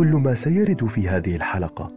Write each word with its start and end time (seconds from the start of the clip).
كل 0.00 0.14
ما 0.16 0.34
سيرد 0.34 0.86
في 0.86 1.08
هذه 1.08 1.36
الحلقة. 1.36 1.92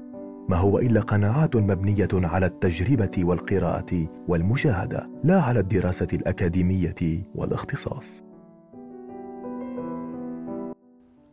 ما 0.49 0.57
هو 0.57 0.79
إلا 0.79 1.01
قناعات 1.01 1.55
مبنية 1.55 2.07
على 2.13 2.45
التجربة 2.45 3.11
والقراءة 3.17 4.07
والمشاهدة 4.27 5.09
لا 5.23 5.41
على 5.41 5.59
الدراسة 5.59 6.07
الأكاديمية 6.13 7.23
والاختصاص. 7.35 8.23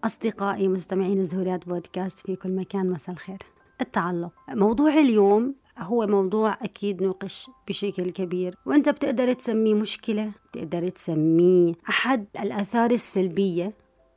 أصدقائي 0.05 0.69
مستمعين 0.69 1.25
زهوريات 1.25 1.69
بودكاست 1.69 2.27
في 2.27 2.37
كل 2.37 2.57
مكان 2.57 2.91
مساء 2.91 3.15
الخير. 3.15 3.39
التعلق. 3.81 4.33
موضوع 4.51 4.99
اليوم 4.99 5.55
هو 5.79 6.07
موضوع 6.07 6.59
أكيد 6.63 7.03
نوقش 7.03 7.51
بشكل 7.69 8.11
كبير 8.11 8.55
وأنت 8.67 8.89
بتقدر 8.89 9.33
تسميه 9.33 9.75
مشكلة 9.75 10.33
تقدر 10.53 10.89
تسميه 10.89 11.73
أحد 11.89 12.27
الآثار 12.41 12.91
السلبية. 12.91 13.73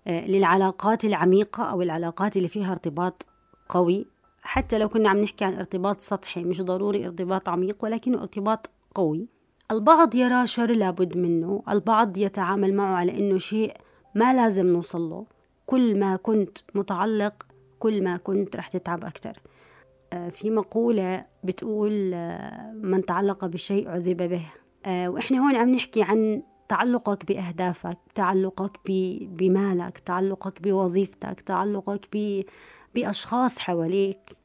للعلاقات 0.08 1.06
العميقة 1.06 1.64
أو 1.64 1.82
العلاقات 1.82 2.38
اللي 2.38 2.48
فيها 2.48 2.72
ارتباط 2.72 3.26
قوي. 3.70 4.06
حتى 4.42 4.78
لو 4.78 4.90
كنا 4.90 5.10
عم 5.10 5.18
نحكي 5.18 5.46
عن 5.46 5.54
ارتباط 5.54 6.02
سطحي 6.02 6.44
مش 6.44 6.62
ضروري 6.62 7.06
ارتباط 7.06 7.50
عميق 7.50 7.78
ولكنه 7.84 8.22
ارتباط 8.22 8.70
قوي. 8.96 9.28
البعض 9.72 10.16
يرى 10.16 10.48
شر 10.48 10.72
لابد 10.72 11.18
منه 11.18 11.64
البعض 11.70 12.18
يتعامل 12.18 12.74
معه 12.74 12.96
على 12.96 13.20
أنه 13.20 13.38
شيء 13.38 13.74
ما 14.16 14.34
لازم 14.34 14.66
نوصل 14.66 15.02
له. 15.10 15.26
كل 15.66 16.00
ما 16.00 16.16
كنت 16.16 16.58
متعلق 16.76 17.46
كل 17.80 18.04
ما 18.04 18.18
كنت 18.18 18.56
رح 18.56 18.68
تتعب 18.68 19.06
أكثر 19.06 19.40
آه، 20.14 20.30
في 20.30 20.50
مقولة 20.50 21.26
بتقول 21.44 22.12
آه، 22.14 22.72
من 22.74 23.06
تعلق 23.06 23.46
بشيء 23.46 23.90
عذب 23.90 24.18
به. 24.18 24.46
آه، 24.86 25.10
وإحنا 25.10 25.40
هون 25.40 25.56
عم 25.56 25.70
نحكي 25.70 26.04
عن 26.04 26.44
تعلقك 26.70 27.26
بأهدافك 27.26 27.98
تعلقك 28.16 28.80
بمالك 29.22 30.00
تعلقك 30.00 30.62
بوظيفتك 30.62 31.42
تعلقك 31.42 32.10
بأشخاص 32.96 33.60
حواليك. 33.60 34.38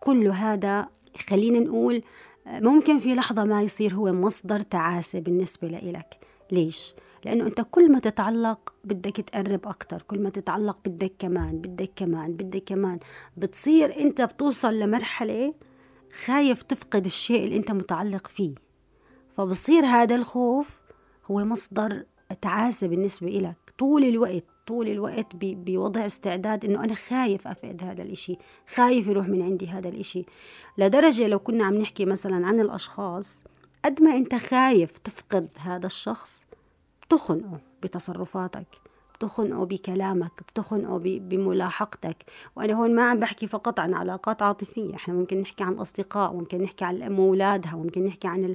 كل 0.00 0.28
هذا 0.28 0.88
خلينا 1.28 1.58
نقول 1.58 2.02
ممكن 2.46 2.98
في 2.98 3.14
لحظة 3.14 3.44
ما 3.44 3.62
يصير 3.62 3.94
هو 3.94 4.12
مصدر 4.12 4.60
تعاسة 4.60 5.20
بالنسبة 5.20 5.68
لإلك. 5.68 6.18
ليش؟ 6.52 6.94
لأنه 7.24 7.46
أنت 7.46 7.60
كل 7.70 7.92
ما 7.92 7.98
تتعلق 7.98 8.74
بدك 8.84 9.16
تقرب 9.16 9.66
أكتر 9.66 10.02
كل 10.02 10.22
ما 10.22 10.30
تتعلق 10.30 10.78
بدك 10.84 11.12
كمان 11.18 11.58
بدك 11.58 11.90
كمان 11.96 12.32
بدك 12.32 12.64
كمان. 12.66 12.98
بتصير 13.36 14.00
أنت 14.00 14.22
بتوصل 14.22 14.78
لمرحلة 14.78 15.54
خايف 16.24 16.62
تفقد 16.62 17.04
الشيء 17.04 17.44
اللي 17.44 17.56
أنت 17.56 17.70
متعلق 17.70 18.26
فيه. 18.26 18.54
فبصير 19.30 19.84
هذا 19.84 20.14
الخوف 20.14 20.82
هو 21.30 21.44
مصدر 21.44 22.04
تعاسة 22.42 22.86
بالنسبة 22.86 23.28
إلك. 23.28 23.56
طول 23.78 24.04
الوقت 24.04 24.44
طول 24.66 24.88
الوقت 24.88 25.26
بوضع 25.36 26.06
استعداد 26.06 26.64
إنه 26.64 26.84
أنا 26.84 26.94
خايف 26.94 27.48
أفقد 27.48 27.82
هذا 27.82 28.02
الإشي 28.02 28.36
خايف 28.74 29.06
يروح 29.06 29.28
من 29.28 29.42
عندي 29.42 29.68
هذا 29.68 29.88
الإشي. 29.88 30.24
لدرجة 30.78 31.26
لو 31.26 31.38
كنا 31.38 31.64
عم 31.64 31.74
نحكي 31.74 32.04
مثلا 32.04 32.46
عن 32.46 32.60
الأشخاص 32.60 33.44
قد 33.84 34.02
ما 34.02 34.16
أنت 34.16 34.34
خايف 34.34 34.98
تفقد 34.98 35.48
هذا 35.58 35.86
الشخص 35.86 36.46
بتخنقه 37.02 37.60
بتصرفاتك. 37.82 38.87
بتخنقه 39.18 39.64
بكلامك 39.64 40.42
بتخنقه 40.48 40.98
بملاحقتك. 40.98 42.16
وأنا 42.56 42.72
هون 42.74 42.94
ما 42.94 43.02
عم 43.02 43.20
بحكي 43.20 43.46
فقط 43.46 43.80
عن 43.80 43.94
علاقات 43.94 44.42
عاطفية 44.42 44.94
إحنا 44.94 45.14
ممكن 45.14 45.40
نحكي 45.40 45.64
عن 45.64 45.72
الأصدقاء 45.72 46.32
ممكن 46.32 46.62
نحكي 46.62 46.84
عن 46.84 46.96
الأم 46.96 47.18
وأولادها 47.18 47.76
ممكن 47.76 48.04
نحكي 48.04 48.28
عن 48.28 48.54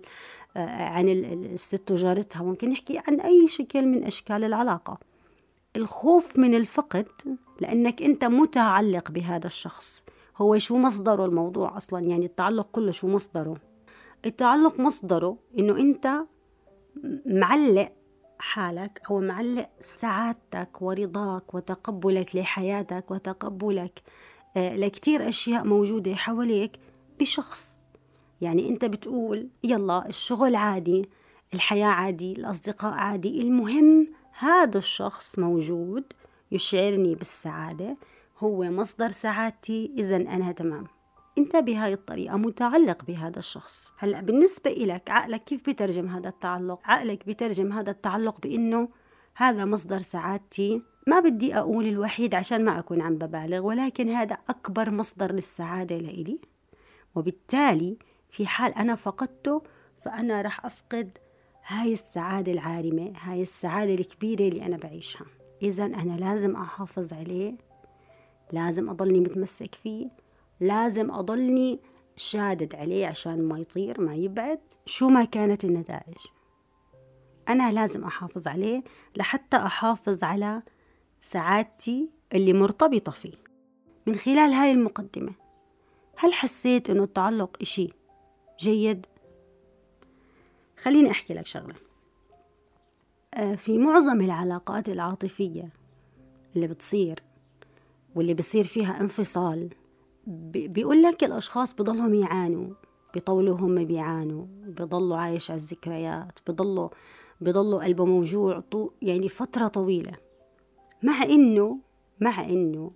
آه، 0.58 0.84
عن 0.84 1.10
الست 1.10 1.92
وجارتها 1.92 2.44
ممكن 2.44 2.70
نحكي 2.70 3.02
عن 3.08 3.20
أي 3.20 3.48
شكل 3.48 3.86
من 3.86 4.04
أشكال 4.04 4.44
العلاقة. 4.44 4.98
الخوف 5.76 6.40
من 6.40 6.56
الفقد 6.56 7.08
لأنك 7.62 8.02
أنت 8.02 8.26
متعلق 8.26 9.12
بهذا 9.12 9.48
الشخص. 9.48 10.04
هو 10.38 10.58
شو 10.58 10.78
مصدره 10.78 11.26
الموضوع 11.26 11.78
أصلا؟ 11.78 12.00
يعني 12.00 12.26
التعلق 12.26 12.68
كله 12.72 12.92
شو 12.92 13.08
مصدره؟ 13.08 13.58
التعلق 14.26 14.80
مصدره 14.80 15.38
إنه 15.60 15.78
أنت 15.78 16.20
معلق 17.26 17.92
حالك 18.44 19.02
أو 19.10 19.20
معلق 19.20 19.70
سعادتك 19.80 20.82
ورضاك 20.82 21.54
وتقبلك 21.54 22.36
لحياتك 22.36 23.12
وتقبلك 23.12 24.02
آه، 24.58 24.76
لكتير 24.76 25.30
أشياء 25.30 25.64
موجودة 25.64 26.16
حواليك 26.16 26.80
بشخص. 27.20 27.80
يعني 28.42 28.70
أنت 28.70 28.86
بتقول 28.86 29.48
يلا 29.64 30.10
الشغل 30.10 30.56
عادي 30.56 31.10
الحياة 31.54 31.88
عادي 31.88 32.34
الأصدقاء 32.34 32.94
عادي 32.94 33.42
المهم 33.42 34.08
هذا 34.40 34.78
الشخص 34.78 35.40
موجود 35.40 36.04
يشعرني 36.52 37.16
بالسعادة 37.16 37.98
هو 38.40 38.64
مصدر 38.64 39.10
سعادتي 39.10 39.92
إذا 39.98 40.16
أنا 40.16 40.52
تمام. 40.52 40.88
انت 41.38 41.56
بهاي 41.56 41.94
الطريقة 41.94 42.38
متعلق 42.38 43.06
بهذا 43.06 43.40
الشخص. 43.40 43.94
هلأ 43.98 44.22
بالنسبة 44.22 44.72
إلك 44.72 45.10
عقلك 45.10 45.44
كيف 45.44 45.66
بيترجم 45.66 46.08
هذا 46.08 46.30
التعلق؟ 46.30 46.80
عقلك 46.86 47.26
بيترجم 47.26 47.72
هذا 47.72 47.92
التعلق 47.92 48.42
بإنه 48.42 48.90
هذا 49.36 49.66
مصدر 49.66 50.00
سعادتي. 50.00 50.82
ما 51.08 51.20
بدي 51.20 51.58
أقول 51.58 51.86
الوحيد 51.86 52.36
عشان 52.36 52.66
ما 52.66 52.80
أكون 52.80 53.02
عم 53.02 53.16
ببالغ 53.16 53.60
ولكن 53.60 54.10
هذا 54.10 54.38
أكبر 54.50 54.92
مصدر 54.92 55.32
للسعادة 55.32 55.98
لإلي. 55.98 56.40
وبالتالي 57.16 57.98
في 58.30 58.48
حال 58.48 58.74
أنا 58.74 58.96
فقدته 58.96 59.62
فأنا 59.96 60.42
رح 60.42 60.66
أفقد 60.66 61.18
هاي 61.66 61.94
السعادة 61.94 62.52
العارمة 62.52 63.14
هاي 63.22 63.42
السعادة 63.42 63.94
الكبيرة 63.94 64.48
اللي 64.48 64.66
أنا 64.66 64.78
بعيشها. 64.78 65.26
اذا 65.62 65.86
أنا 65.86 66.18
لازم 66.18 66.56
أحافظ 66.56 67.14
عليه 67.14 67.56
لازم 68.52 68.90
أضلني 68.90 69.20
متمسك 69.20 69.76
فيه. 69.76 70.23
لازم 70.64 71.12
أضلني 71.12 71.80
شادد 72.16 72.76
عليه 72.76 73.08
عشان 73.08 73.44
ما 73.44 73.60
يطير 73.60 74.02
ما 74.02 74.16
يبعد. 74.16 74.60
شو 74.86 75.10
ما 75.10 75.24
كانت 75.26 75.66
النتائج؟ 75.66 76.18
أنا 77.50 77.72
لازم 77.72 78.04
أحافظ 78.04 78.48
عليه 78.48 78.84
لحتى 79.16 79.58
أحافظ 79.58 80.24
على 80.24 80.62
سعادتي 81.22 82.10
اللي 82.34 82.54
مرتبطة 82.54 83.12
فيه. 83.12 83.34
من 84.08 84.16
خلال 84.16 84.54
هاي 84.54 84.72
المقدمة 84.72 85.34
هل 86.18 86.34
حسيت 86.34 86.90
أنه 86.90 87.04
التعلق 87.04 87.58
إشي 87.62 87.90
جيد؟ 88.60 89.06
خليني 90.78 91.12
أحكي 91.12 91.34
لك 91.34 91.46
شغلة. 91.46 91.76
آه، 93.34 93.56
في 93.56 93.78
معظم 93.78 94.22
العلاقات 94.22 94.90
العاطفية 94.90 95.70
اللي 96.56 96.68
بتصير 96.68 97.20
واللي 98.16 98.34
بصير 98.34 98.64
فيها 98.64 99.02
انفصال 99.02 99.70
بيقول 100.28 101.04
لك 101.04 101.24
الأشخاص 101.24 101.74
بضلهم 101.74 102.14
يعانوا 102.14 102.74
بيطولوا 103.14 103.58
هم 103.58 103.86
بيعانوا 103.86 104.46
بيضلوا 104.66 105.18
عايش 105.18 105.52
على 105.52 105.58
الذكريات 105.58 106.40
بيضلوا 106.48 106.90
بيضلوا 107.42 107.84
قلبه 107.84 108.06
موجوع 108.06 108.64
يعني 109.02 109.30
فترة 109.30 109.68
طويلة. 109.68 110.14
مع 111.04 111.24
إنه 111.24 111.80
مع 112.20 112.46
إنه 112.46 112.92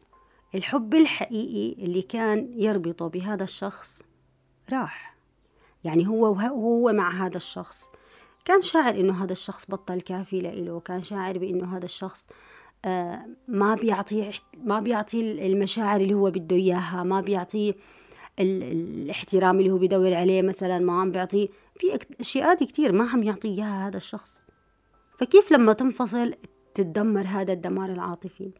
الحب 0.55 0.93
الحقيقي 0.93 1.85
اللي 1.85 2.01
كان 2.01 2.53
يربطه 2.53 3.07
بهذا 3.07 3.43
الشخص 3.43 4.03
راح. 4.71 5.17
يعني 5.83 6.07
هو 6.07 6.31
وهو 6.31 6.93
مع 6.93 7.25
هذا 7.25 7.37
الشخص. 7.37 7.89
كان 8.45 8.61
شاعر 8.61 8.95
إنه 8.95 9.23
هذا 9.23 9.31
الشخص 9.31 9.65
بطل 9.69 10.01
كافي 10.01 10.41
لإله 10.41 10.79
كان 10.79 11.03
شاعر 11.03 11.37
بإنه 11.37 11.77
هذا 11.77 11.85
الشخص 11.85 12.27
ما 13.47 13.75
بيعطيه 13.75 14.31
ما 14.63 14.79
بيعطيه 14.79 15.47
المشاعر 15.47 16.01
اللي 16.01 16.13
هو 16.13 16.31
بده 16.31 16.55
إياها 16.55 17.03
ما 17.03 17.21
بيعطيه 17.21 17.73
الاحترام 18.39 19.59
اللي 19.59 19.71
هو 19.71 19.77
بدور 19.77 20.13
عليه 20.13 20.41
مثلا 20.41 20.79
ما 20.79 21.01
عم 21.01 21.11
بيعطيه 21.11 21.47
في 21.75 21.99
أشياء 22.19 22.65
كتير 22.65 22.91
ما 22.91 23.09
عم 23.09 23.23
يعطيه 23.23 23.49
إياها 23.49 23.87
هذا 23.87 23.97
الشخص. 23.97 24.43
فكيف 25.17 25.51
لما 25.51 25.73
تنفصل 25.73 26.33
تتدمر 26.75 27.25
هذا 27.27 27.53
الدمار 27.53 27.91
العاطفي؟ 27.91 28.51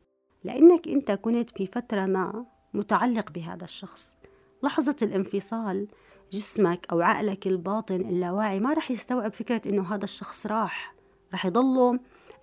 لأنك 0.43 0.87
أنت 0.87 1.11
كنت 1.11 1.51
في 1.51 1.67
فترة 1.67 2.05
ما 2.05 2.45
متعلق 2.73 3.31
بهذا 3.31 3.63
الشخص. 3.63 4.17
لحظة 4.63 4.95
الانفصال 5.01 5.87
جسمك 6.31 6.87
أو 6.91 7.01
عقلك 7.01 7.47
الباطن 7.47 7.95
اللاواعي 7.95 8.59
ما 8.59 8.73
رح 8.73 8.91
يستوعب 8.91 9.33
فكرة 9.33 9.61
إنه 9.65 9.95
هذا 9.95 10.03
الشخص 10.03 10.47
راح 10.47 10.95
رح 11.33 11.45
يضله. 11.45 11.99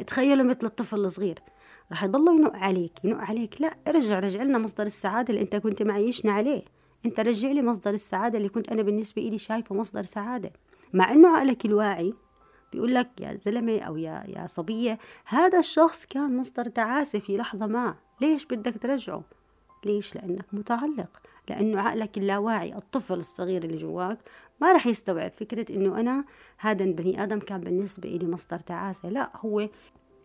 تخيلوا 0.07 0.45
مثل 0.45 0.67
الطفل 0.67 0.99
الصغير. 0.99 1.39
رح 1.93 2.05
يضلوا 2.05 2.35
ينق 2.35 2.57
عليك 2.57 2.93
ينق 3.05 3.19
عليك. 3.19 3.61
لا 3.61 3.77
ارجع 3.89 4.19
رجع 4.19 4.43
لنا 4.43 4.59
مصدر 4.59 4.87
السعادة 4.87 5.31
اللي 5.35 5.43
انت 5.43 5.57
كنت 5.57 5.83
معيشنا 5.83 6.33
عليه. 6.33 6.63
انت 7.07 7.21
رجع 7.21 7.49
لي 7.49 7.63
مصدر 7.63 7.91
السعادة 7.91 8.39
اللي 8.39 8.49
كنت 8.49 8.69
أنا 8.69 8.83
بالنسبة 8.83 9.23
إلي 9.23 9.39
شايفه 9.39 9.75
مصدر 9.75 10.03
سعادة. 10.03 10.53
مع 10.93 11.13
إنه 11.13 11.29
عقلك 11.29 11.65
الواعي 11.65 12.15
بيقول 12.73 12.95
لك 12.95 13.21
يا 13.21 13.35
زلمة 13.35 13.81
أو 13.81 13.97
يا 13.97 14.25
يا 14.29 14.47
صبية 14.47 14.99
هذا 15.27 15.59
الشخص 15.59 16.05
كان 16.05 16.37
مصدر 16.37 16.69
تعاسة 16.69 17.19
في 17.19 17.37
لحظة 17.37 17.67
ما. 17.67 17.95
ليش 18.21 18.45
بدك 18.45 18.79
ترجعه؟ 18.83 19.23
ليش؟ 19.85 20.15
لأنك 20.15 20.47
متعلق. 20.53 21.21
لأنه 21.49 21.81
عقلك 21.81 22.19
اللاواعي 22.19 22.75
الطفل 22.75 23.19
الصغير 23.19 23.65
اللي 23.65 23.77
جواك 23.77 24.19
ما 24.61 24.73
رح 24.73 24.87
يستوعب 24.87 25.33
فكرة 25.33 25.77
إنه 25.77 26.01
أنا 26.01 26.25
هذا 26.59 26.85
البني 26.85 27.23
آدم 27.23 27.39
كان 27.39 27.61
بالنسبة 27.61 28.09
إلي 28.09 28.27
مصدر 28.27 28.59
تعاسة. 28.59 29.09
لا 29.09 29.31
هو 29.37 29.69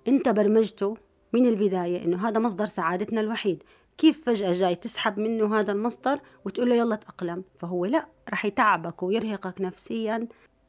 أنت 0.08 0.30
برمجته 0.30 0.98
من 1.34 1.46
البداية 1.46 2.06
إنه 2.06 2.28
هذا 2.28 2.40
مصدر 2.40 2.66
سعادتنا 2.66 3.22
الوحيد. 3.22 3.64
كيف 3.98 4.26
فجأة 4.26 4.54
جاي 4.54 4.76
تسحب 4.76 5.20
منه 5.20 5.60
هذا 5.60 5.72
المصدر 5.72 6.20
وتقول 6.46 6.70
له 6.70 6.76
يلا 6.76 6.96
تأقلم؟ 6.96 7.44
فهو 7.56 7.86
لا 7.86 8.08
رح 8.30 8.46
يتعبك 8.46 9.04
ويرهقك 9.04 9.62
نفسيا 9.62 10.28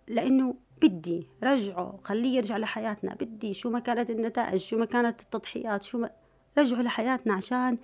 لأنه 0.08 0.54
بدي 0.82 1.26
رجعه 1.42 2.00
خليه 2.04 2.36
يرجع 2.36 2.56
لحياتنا. 2.56 3.14
بدي 3.14 3.54
شو 3.54 3.70
ما 3.70 3.78
كانت 3.78 4.10
النتائج 4.10 4.60
شو 4.60 4.78
ما 4.78 4.84
كانت 4.84 5.20
التضحيات 5.20 5.82
شو 5.82 5.98
ما 5.98 6.10
رجعه 6.58 6.82
لحياتنا 6.82 7.34
عشان 7.34 7.78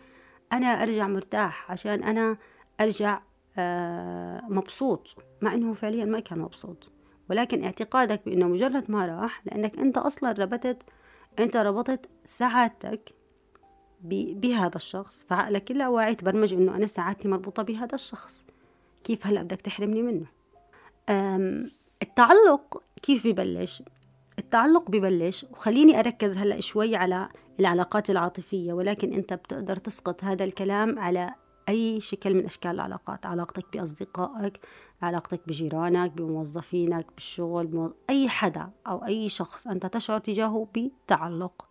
أنا 0.52 0.66
أرجع 0.66 1.06
مرتاح 1.06 1.70
عشان 1.70 2.02
أنا 2.02 2.36
أرجع 2.80 3.20
آه، 3.58 4.42
مبسوط. 4.48 5.16
مع 5.42 5.54
أنه 5.54 5.72
فعليا 5.72 6.04
ما 6.04 6.20
كان 6.20 6.38
مبسوط. 6.38 6.90
ولكن 7.30 7.64
اعتقادك 7.64 8.20
بأنه 8.26 8.48
مجرد 8.48 8.90
ما 8.90 9.06
راح 9.06 9.46
لأنك 9.46 9.78
أنت 9.78 9.98
أصلا 9.98 10.32
ربطت 10.32 10.82
أنت 11.38 11.56
ربطت 11.56 12.08
سعادتك 12.24 13.12
بهذا 14.00 14.76
الشخص 14.76 15.24
فعقلك 15.24 15.70
اللاواعي 15.70 16.14
تبرمج 16.14 16.54
أنه 16.54 16.76
أنا 16.76 16.86
سعادتي 16.86 17.28
مربوطة 17.28 17.62
بهذا 17.62 17.94
الشخص. 17.94 18.44
كيف 19.04 19.26
هلأ 19.26 19.42
بدك 19.42 19.60
تحرمني 19.60 20.02
منه؟ 20.02 20.26
التعلق 22.02 22.82
كيف 23.02 23.26
ببلش؟ 23.26 23.82
التعلق 24.38 24.90
ببلش 24.90 25.46
وخليني 25.50 26.00
أركز 26.00 26.36
هلأ 26.36 26.60
شوي 26.60 26.96
على 26.96 27.28
العلاقات 27.60 28.10
العاطفية 28.10 28.72
ولكن 28.72 29.12
أنت 29.12 29.32
بتقدر 29.32 29.76
تسقط 29.76 30.24
هذا 30.24 30.44
الكلام 30.44 30.98
على 30.98 31.34
أي 31.68 32.00
شكل 32.00 32.34
من 32.34 32.44
أشكال 32.44 32.70
العلاقات 32.70 33.26
علاقتك 33.26 33.64
بأصدقائك 33.72 34.60
علاقتك 35.02 35.40
بجيرانك 35.46 36.10
بموظفينك 36.10 37.06
بالشغل 37.14 37.94
أي 38.10 38.28
حدا 38.28 38.70
أو 38.86 39.04
أي 39.04 39.28
شخص 39.28 39.66
أنت 39.66 39.86
تشعر 39.86 40.18
تجاهه 40.18 40.68
بتعلق. 40.74 41.66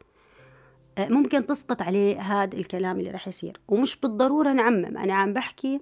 آه، 0.98 1.08
ممكن 1.08 1.46
تسقط 1.46 1.82
عليه 1.82 2.22
هذا 2.22 2.58
الكلام 2.58 3.00
اللي 3.00 3.12
رح 3.12 3.28
يصير. 3.28 3.60
ومش 3.68 3.96
بالضرورة 3.96 4.54
نعمم. 4.54 4.98
أنا 4.98 5.14
عم 5.14 5.34
بحكي 5.34 5.80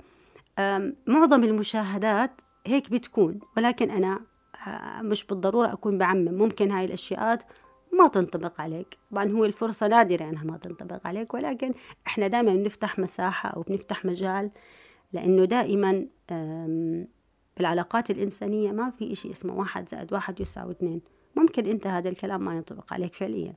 معظم 1.07 1.44
المشاهدات 1.44 2.42
هيك 2.68 2.89
بتكون. 2.89 3.39
ولكن 3.57 3.92
أنا 3.92 4.19
آه، 4.68 5.01
مش 5.01 5.25
بالضرورة 5.25 5.74
أكون 5.74 5.98
بعمم. 5.98 6.33
ممكن 6.33 6.71
هاي 6.71 6.86
الأشياء 6.86 7.39
ما 7.94 8.07
تنطبق 8.07 8.62
عليك. 8.62 8.98
طبعا 9.12 9.31
هو 9.31 9.45
الفرصة 9.45 9.88
نادرة 9.88 10.30
أنها 10.30 10.44
ما 10.44 10.57
تنطبق 10.57 11.07
عليك 11.07 11.34
ولكن 11.34 11.72
إحنا 12.07 12.28
دائما 12.28 12.54
بنفتح 12.54 13.00
مساحة 13.00 13.50
أو 13.50 13.62
بنفتح 13.62 14.06
مجال 14.06 14.51
لأنه 15.13 15.45
دائما 15.45 16.07
بالعلاقات 17.57 18.10
الإنسانية 18.12 18.72
ما 18.72 18.90
في 18.90 19.12
إشي 19.12 19.31
اسمه 19.31 19.60
واحد 19.60 19.90
زائد 19.90 20.13
واحد 20.13 20.40
يساوي 20.40 20.72
اثنين. 20.72 21.01
ممكن 21.36 21.66
أنت 21.66 21.88
هذا 21.88 22.10
الكلام 22.10 22.45
ما 22.45 22.56
ينطبق 22.56 22.94
عليك 22.94 23.16
فعليا. 23.16 23.54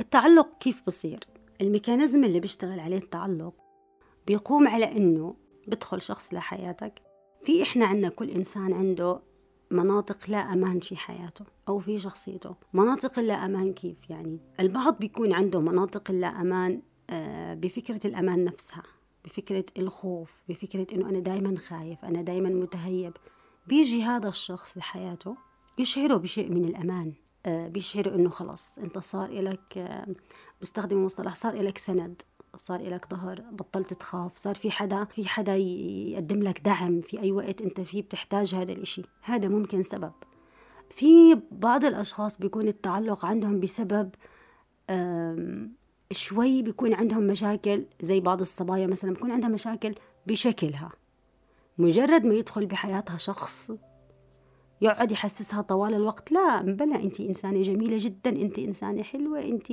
التعلق 0.00 0.48
كيف 0.60 0.82
بصير؟ 0.86 1.18
الميكانيزم 1.60 2.24
اللي 2.24 2.40
بيشتغل 2.40 2.80
عليه 2.80 2.98
التعلق 2.98 3.54
بيقوم 4.26 4.68
على 4.68 4.96
إنه 4.96 5.34
بدخل 5.66 6.02
شخص 6.02 6.34
لحياتك. 6.34 7.02
في 7.42 7.62
إحنا 7.62 7.86
عندنا 7.86 8.08
كل 8.08 8.30
إنسان 8.30 8.72
عنده 8.72 9.20
مناطق 9.70 10.30
لا 10.30 10.38
أمان 10.38 10.80
في 10.80 10.96
حياته 10.96 11.44
أو 11.68 11.78
في 11.78 11.98
شخصيته. 11.98 12.54
مناطق 12.72 13.18
اللا 13.18 13.44
أمان 13.44 13.72
كيف؟ 13.72 13.96
يعني 14.10 14.38
البعض 14.60 14.98
بيكون 14.98 15.32
عنده 15.32 15.60
مناطق 15.60 16.10
اللا 16.10 16.26
أمان 16.40 16.82
آه، 17.10 17.54
بفكرة 17.54 18.00
الأمان 18.04 18.44
نفسها 18.44 18.82
بفكرة 19.24 19.64
الخوف 19.78 20.42
بفكرة 20.48 20.86
إنه 20.92 21.08
أنا 21.08 21.20
دايما 21.20 21.56
خايف 21.56 22.04
أنا 22.04 22.22
دايما 22.22 22.48
متهيب. 22.48 23.12
بيجي 23.66 24.02
هذا 24.02 24.28
الشخص 24.28 24.78
لحياته 24.78 25.36
يشعره 25.78 26.16
بشيء 26.16 26.50
من 26.50 26.64
الأمان 26.64 27.12
آه، 27.46 27.68
بيشعره 27.68 28.14
إنه 28.14 28.28
خلص 28.28 28.78
أنت 28.78 28.98
صار 28.98 29.24
إلك 29.28 29.78
آه، 29.78 30.06
بستخدم 30.62 31.04
مصطلح 31.04 31.34
صار 31.34 31.52
إلك 31.52 31.78
سند. 31.78 32.22
صار 32.56 32.80
إلك 32.80 33.10
ظهر 33.10 33.40
بطلت 33.52 33.94
تخاف 33.94 34.36
صار 34.36 34.54
في 34.54 34.70
حدا 34.70 35.04
في 35.04 35.28
حدا 35.28 35.56
يقدم 35.56 36.42
لك 36.42 36.60
دعم 36.60 37.00
في 37.00 37.20
أي 37.20 37.32
وقت 37.32 37.62
أنت 37.62 37.80
فيه 37.80 38.02
بتحتاج 38.02 38.54
هذا 38.54 38.72
الإشي. 38.72 39.02
هذا 39.22 39.48
ممكن 39.48 39.82
سبب. 39.82 40.12
في 40.90 41.40
بعض 41.52 41.84
الأشخاص 41.84 42.38
بيكون 42.38 42.68
التعلق 42.68 43.26
عندهم 43.26 43.60
بسبب 43.60 44.10
شوي 46.10 46.62
بيكون 46.62 46.94
عندهم 46.94 47.22
مشاكل 47.22 47.84
زي 48.02 48.20
بعض 48.20 48.40
الصبايا 48.40 48.86
مثلا 48.86 49.10
بيكون 49.10 49.30
عندها 49.30 49.48
مشاكل 49.48 49.94
بشكلها. 50.26 50.90
مجرد 51.78 52.26
ما 52.26 52.34
يدخل 52.34 52.66
بحياتها 52.66 53.16
شخص 53.16 53.72
يقعد 54.80 55.12
يحسسها 55.12 55.62
طوال 55.62 55.94
الوقت. 55.94 56.32
لا 56.32 56.62
بلا 56.62 56.96
انت 56.96 57.20
إنسانة 57.20 57.62
جميلة 57.62 57.96
جدا 58.00 58.30
انت 58.30 58.58
إنسانة 58.58 59.02
حلوة 59.02 59.42
انت 59.42 59.72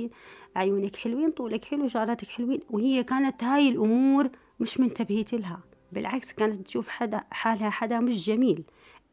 عيونك 0.56 0.96
حلوين 0.96 1.30
طولك 1.30 1.64
حلو 1.64 1.88
شعراتك 1.88 2.28
حلوين 2.28 2.60
وهي 2.70 3.04
كانت 3.04 3.44
هاي 3.44 3.68
الأمور 3.68 4.30
مش 4.60 4.80
منتبهت 4.80 5.32
لها. 5.34 5.60
بالعكس 5.92 6.32
كانت 6.32 6.66
تشوف 6.66 6.88
حدا 6.88 7.24
حالها 7.30 7.70
حدا 7.70 8.00
مش 8.00 8.26
جميل. 8.26 8.64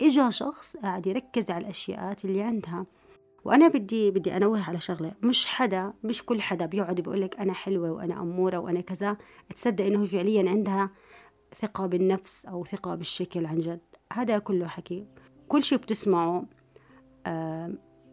إجا 0.01 0.29
شخص 0.29 0.77
قاعد 0.77 1.07
يركز 1.07 1.51
على 1.51 1.65
الاشياء 1.65 2.15
اللي 2.25 2.41
عندها. 2.41 2.85
وأنا 3.45 3.67
بدي 3.67 4.11
بدي 4.11 4.37
أنوه 4.37 4.63
على 4.63 4.79
شغلة. 4.79 5.11
مش 5.23 5.45
حدا 5.45 5.93
مش 6.03 6.25
كل 6.25 6.41
حدا 6.41 6.65
بيقعد 6.65 7.01
بيقول 7.01 7.21
لك 7.21 7.39
أنا 7.39 7.53
حلوة 7.53 7.91
وأنا 7.91 8.21
أمورة 8.21 8.57
وأنا 8.57 8.81
كذا. 8.81 9.17
تصدق 9.55 9.85
إنه 9.85 10.05
فعليا 10.05 10.49
عندها 10.49 10.89
ثقة 11.61 11.85
بالنفس 11.85 12.45
أو 12.45 12.65
ثقة 12.65 12.95
بالشكل 12.95 13.45
عن 13.45 13.59
جد. 13.59 13.81
هذا 14.13 14.37
كله 14.37 14.67
حكي. 14.67 15.05
كل 15.53 15.63
شيء 15.63 15.77
بتسمعه 15.77 16.45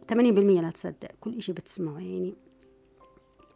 ثمانين 0.07 0.35
بالمية 0.35 0.61
لا 0.61 0.69
تصدق 0.69 1.11
كل 1.21 1.41
شيء 1.41 1.55
بتسمعه 1.55 1.99
يعني. 1.99 2.35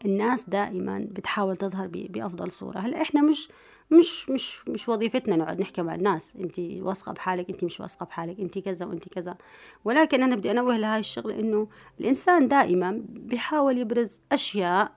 الناس 0.05 0.49
دائما 0.49 1.07
بتحاول 1.11 1.57
تظهر 1.57 1.87
بأفضل 1.87 2.51
صورة. 2.51 2.79
هلأ 2.79 3.01
إحنا 3.01 3.21
مش 3.21 3.49
مش 3.91 4.29
مش 4.29 4.67
مش 4.69 4.89
وظيفتنا 4.89 5.35
نقعد 5.35 5.61
نحكي 5.61 5.81
مع 5.81 5.95
الناس. 5.95 6.35
انت 6.35 6.59
واثقة 6.59 7.11
بحالك 7.11 7.49
انت 7.49 7.63
مش 7.63 7.79
واثقة 7.79 8.05
بحالك 8.05 8.39
انت 8.39 8.59
كذا 8.59 8.85
وانت 8.85 9.09
كذا. 9.09 9.37
ولكن 9.83 10.23
أنا 10.23 10.35
بدي 10.35 10.51
أنوه 10.51 10.77
لهاي 10.77 10.99
الشغلة 10.99 11.39
إنه 11.39 11.67
الإنسان 11.99 12.47
دائما 12.47 13.01
بيحاول 13.09 13.77
يبرز 13.77 14.19
أشياء 14.31 14.91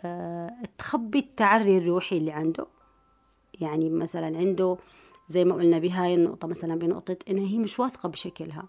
أه 0.00 0.56
تخبي 0.78 1.18
التعري 1.18 1.78
الروحي 1.78 2.16
اللي 2.18 2.32
عنده. 2.32 2.66
يعني 3.60 3.90
مثلا 3.90 4.38
عنده 4.38 4.76
زي 5.28 5.44
ما 5.44 5.54
قلنا 5.54 5.78
بهاي 5.78 6.14
النقطة 6.14 6.48
مثلا 6.48 6.74
بنقطة 6.74 7.16
إنها 7.30 7.46
هي 7.46 7.58
مش 7.58 7.80
واثقة 7.80 8.08
بشكلها. 8.08 8.66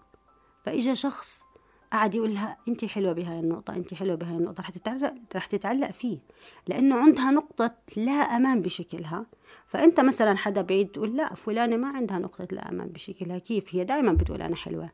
فإجا 0.64 0.94
شخص 0.94 1.44
قعد 1.92 2.14
يقول 2.14 2.34
لها 2.34 2.56
أنت 2.68 2.84
حلوة 2.84 3.12
بهاي 3.12 3.40
النقطة 3.40 3.76
أنت 3.76 3.94
حلوة 3.94 4.16
بهاي 4.16 4.36
النقطة 4.36 4.60
رح 4.60 4.70
تتعلق 4.70 5.14
رح 5.36 5.46
تتعلق 5.46 5.90
فيه. 5.90 6.18
لأنه 6.66 6.96
عندها 6.96 7.30
نقطة 7.30 7.74
لا 7.96 8.12
أمان 8.12 8.62
بشكلها. 8.62 9.26
فأنت 9.66 10.00
مثلا 10.00 10.36
حدا 10.36 10.62
بعيد 10.62 10.88
تقول 10.88 11.16
لا 11.16 11.34
فلانة 11.34 11.76
ما 11.76 11.88
عندها 11.88 12.18
نقطة 12.18 12.48
لا 12.52 12.68
أمان 12.68 12.88
بشكلها. 12.88 13.38
كيف؟ 13.38 13.74
هي 13.74 13.84
دائما 13.84 14.12
بتقول 14.12 14.42
أنا 14.42 14.56
حلوة. 14.56 14.90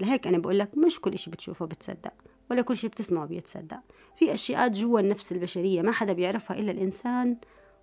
لهيك 0.00 0.26
أنا 0.26 0.38
بقول 0.38 0.58
لك 0.58 0.78
مش 0.78 1.00
كل 1.00 1.12
إشي 1.12 1.30
بتشوفه 1.30 1.66
بتصدق 1.66 2.12
ولا 2.50 2.62
كل 2.62 2.76
شيء 2.76 2.90
بتسمعه 2.90 3.26
بيتصدق. 3.26 3.80
في 4.16 4.34
أشياء 4.34 4.68
جوا 4.68 5.00
النفس 5.00 5.32
البشرية 5.32 5.82
ما 5.82 5.92
حدا 5.92 6.12
بيعرفها 6.12 6.58
إلا 6.58 6.72
الإنسان 6.72 7.36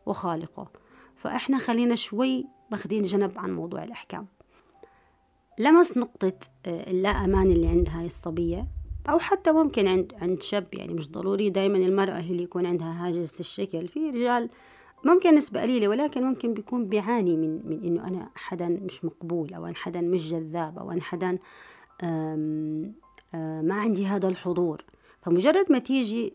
وخالقه. 0.05 0.71
فإحنا 1.15 1.57
خلينا 1.57 1.95
شوي 1.95 2.45
ماخدين 2.71 3.03
جنب 3.03 3.31
عن 3.37 3.51
موضوع 3.51 3.83
الأحكام. 3.83 4.27
لمس 5.59 5.97
نقطة 5.97 6.33
آه، 6.65 6.91
اللا 6.91 7.09
أمان 7.09 7.51
اللي 7.51 7.67
عند 7.67 7.89
هاي 7.89 8.05
الصبية 8.05 8.67
أو 9.09 9.19
حتى 9.19 9.51
ممكن 9.51 9.87
عند 9.87 10.13
عند 10.21 10.41
شاب 10.41 10.67
يعني 10.73 10.93
مش 10.93 11.11
ضروري 11.11 11.49
دايما 11.49 11.77
المرأة 11.77 12.19
هي 12.19 12.31
اللي 12.31 12.43
يكون 12.43 12.65
عندها 12.65 13.07
هاجس 13.07 13.39
الشكل. 13.39 13.87
في 13.87 14.09
رجال 14.09 14.49
ممكن 15.05 15.35
نسبة 15.35 15.61
قليلة 15.61 15.87
ولكن 15.87 16.23
ممكن 16.23 16.53
بيكون 16.53 16.85
بيعاني 16.85 17.37
من 17.37 17.69
من 17.69 17.83
إنه 17.83 18.07
أنا 18.07 18.29
حدا 18.35 18.67
مش 18.67 19.05
مقبول 19.05 19.53
أو 19.53 19.65
أنا 19.65 19.75
حدا 19.75 20.01
مش 20.01 20.29
جذاب 20.29 20.79
أو 20.79 20.91
أنا 20.91 21.01
حدا 21.01 21.37
آه، 22.03 22.35
ما 23.61 23.75
عندي 23.75 24.05
هذا 24.05 24.27
الحضور. 24.27 24.85
فمجرد 25.21 25.71
ما 25.71 25.79
تيجي 25.79 26.33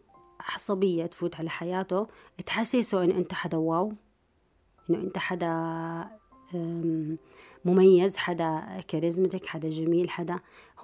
صبية 0.56 1.06
تفوت 1.06 1.36
على 1.36 1.50
حياته 1.50 2.06
تحسسه 2.46 3.04
إنه 3.04 3.14
أنت 3.14 3.32
حدا 3.32 3.56
واو 3.56 3.92
إنه 4.90 4.98
أنت 4.98 5.18
حدا 5.18 6.21
مميز 7.64 8.16
حدا 8.16 8.80
كاريزمتك 8.88 9.46
حدا 9.46 9.70
جميل 9.70 10.10
حدا 10.10 10.36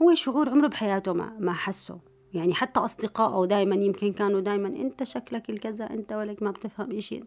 هو 0.03 0.15
شعور 0.15 0.51
عمره 0.51 0.67
بحياته 0.67 1.13
ما, 1.13 1.37
ما 1.39 1.53
حسه. 1.53 1.99
يعني 2.35 2.55
حتى 2.55 2.81
أصدقائه 2.81 3.47
دائما 3.47 3.75
يمكن 3.75 4.13
كانوا 4.13 4.41
دائما 4.41 4.69
أنت 4.69 5.05
شكلك 5.05 5.51
الكذا 5.51 5.85
أنت 5.91 6.13
ولك 6.13 6.43
ما 6.43 6.51
بتفهم 6.51 6.97
إشي. 6.97 7.21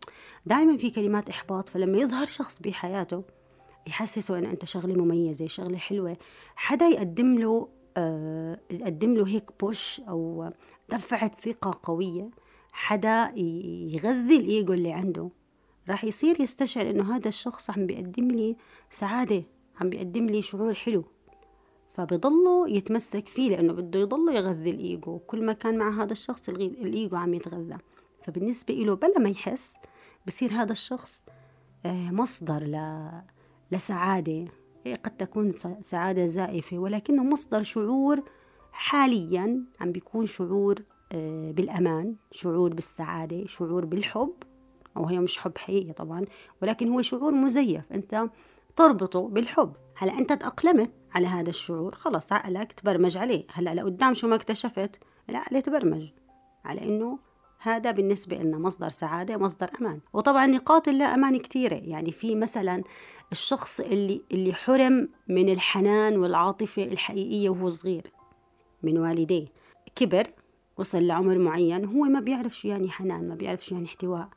دائما 0.46 0.78
في 0.78 0.90
كلمات 0.90 1.30
إحباط 1.30 1.70
فلما 1.70 1.98
يظهر 1.98 2.28
شخص 2.28 2.60
بحياته 2.60 3.24
يحسسه 3.88 4.38
أنه 4.38 4.50
أنت 4.50 4.66
شغلة 4.66 4.94
مميزة 5.04 5.48
شغلة 5.48 5.78
حلوة. 5.78 6.18
حدا 6.56 6.86
يقدم 6.88 7.40
له 7.40 7.68
آه 7.98 8.60
يقدم 8.72 9.14
له 9.14 9.28
هيك 9.28 9.52
بوش 9.60 10.02
أو 10.10 10.52
دفعة 10.90 11.32
ثقة 11.42 11.80
قوية 11.84 12.30
حدا 12.72 13.32
يغذي 13.36 14.38
الإيجو 14.38 14.74
اللي 14.74 14.92
عنده. 14.92 15.30
راح 15.90 16.04
يصير 16.04 16.42
يستشعر 16.42 16.90
إنه 16.90 17.16
هذا 17.16 17.28
الشخص 17.28 17.70
عم 17.70 17.88
بيقدم 17.88 18.28
لي 18.28 18.56
سعادة 18.90 19.44
عم 19.82 19.90
بيقدم 19.90 20.26
لي 20.26 20.42
شعور 20.42 20.74
حلو. 20.74 21.04
فبضله 21.90 22.70
يتمسك 22.70 23.28
فيه 23.28 23.50
لأنه 23.50 23.74
بده 23.74 24.00
يضله 24.00 24.34
يغذي 24.34 24.70
الإيجو 24.70 25.20
كل 25.20 25.46
ما 25.46 25.54
كان 25.54 25.78
مع 25.78 26.04
هذا 26.04 26.12
الشخص 26.12 26.50
الإيجو 26.50 27.18
عم 27.18 27.34
يتغذى. 27.34 27.78
فبالنسبة 28.24 28.74
له 28.74 28.96
بلا 28.96 29.20
ما 29.20 29.30
يحس 29.30 29.78
بصير 30.28 30.52
هذا 30.52 30.72
الشخص 30.72 31.26
آه، 31.86 32.12
مصدر 32.12 32.64
ل... 32.64 33.08
لسعادة. 33.72 34.46
قد 34.88 35.18
تكون 35.18 35.52
سعادة 35.82 36.28
زائفة 36.28 36.78
ولكنه 36.78 37.24
مصدر 37.24 37.64
شعور 37.64 38.24
حاليا 38.72 39.64
عم 39.80 39.92
بيكون 39.92 40.26
شعور 40.26 40.84
آه، 41.12 41.52
بالأمان 41.52 42.16
شعور 42.32 42.74
بالسعادة 42.74 43.46
شعور 43.48 43.86
بالحب. 43.86 44.34
أو 44.98 45.06
هي 45.06 45.20
مش 45.20 45.38
حب 45.38 45.58
حقيقي 45.58 45.94
طبعا 45.94 46.26
ولكن 46.62 46.90
هو 46.90 47.02
شعور 47.02 47.32
مزيف. 47.32 47.92
أنت 47.92 48.30
تربطه 48.76 49.28
بالحب. 49.28 49.74
هلا 49.98 50.18
أنت 50.18 50.34
تأقلمت 50.34 50.92
على 51.12 51.28
هذا 51.28 51.50
الشعور. 51.50 51.96
خلص 51.96 52.34
عقلك 52.34 52.72
تبرمج 52.74 53.18
عليه. 53.18 53.46
هلا 53.54 53.74
لقدام 53.74 54.14
شو 54.14 54.28
ما 54.28 54.36
اكتشفت؟ 54.36 55.00
العقل 55.30 55.62
تبرمج 55.62 56.12
على 56.66 56.84
إنه 56.84 57.20
هذا 57.60 57.92
بالنسبة 57.92 58.38
لنا 58.38 58.58
مصدر 58.58 58.90
سعادة 58.90 59.38
مصدر 59.38 59.70
أمان. 59.82 60.00
وطبعا 60.14 60.46
نقاط 60.48 60.88
اللا 60.88 61.14
أمان 61.14 61.40
كثيرة 61.40 61.76
يعني 61.76 62.12
في 62.12 62.36
مثلا 62.36 62.84
الشخص 63.32 63.80
اللي, 63.80 64.22
اللي 64.32 64.54
حرم 64.54 65.10
من 65.28 65.50
الحنان 65.50 66.18
والعاطفة 66.18 66.84
الحقيقية 66.84 67.50
وهو 67.50 67.70
صغير 67.70 68.12
من 68.84 68.98
والديه. 68.98 69.48
كبر 69.96 70.28
وصل 70.78 71.04
لعمر 71.08 71.38
معين 71.38 71.86
هو 71.86 72.04
ما 72.04 72.20
بيعرف 72.20 72.58
شو 72.58 72.68
يعني 72.68 72.90
حنان 72.90 73.30
ما 73.30 73.36
بيعرف 73.36 73.66
شو 73.66 73.76
يعني 73.76 73.88
احتواء. 73.88 74.30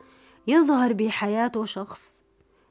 يظهر 0.46 0.92
بحياته 0.92 1.64
شخص. 1.64 2.22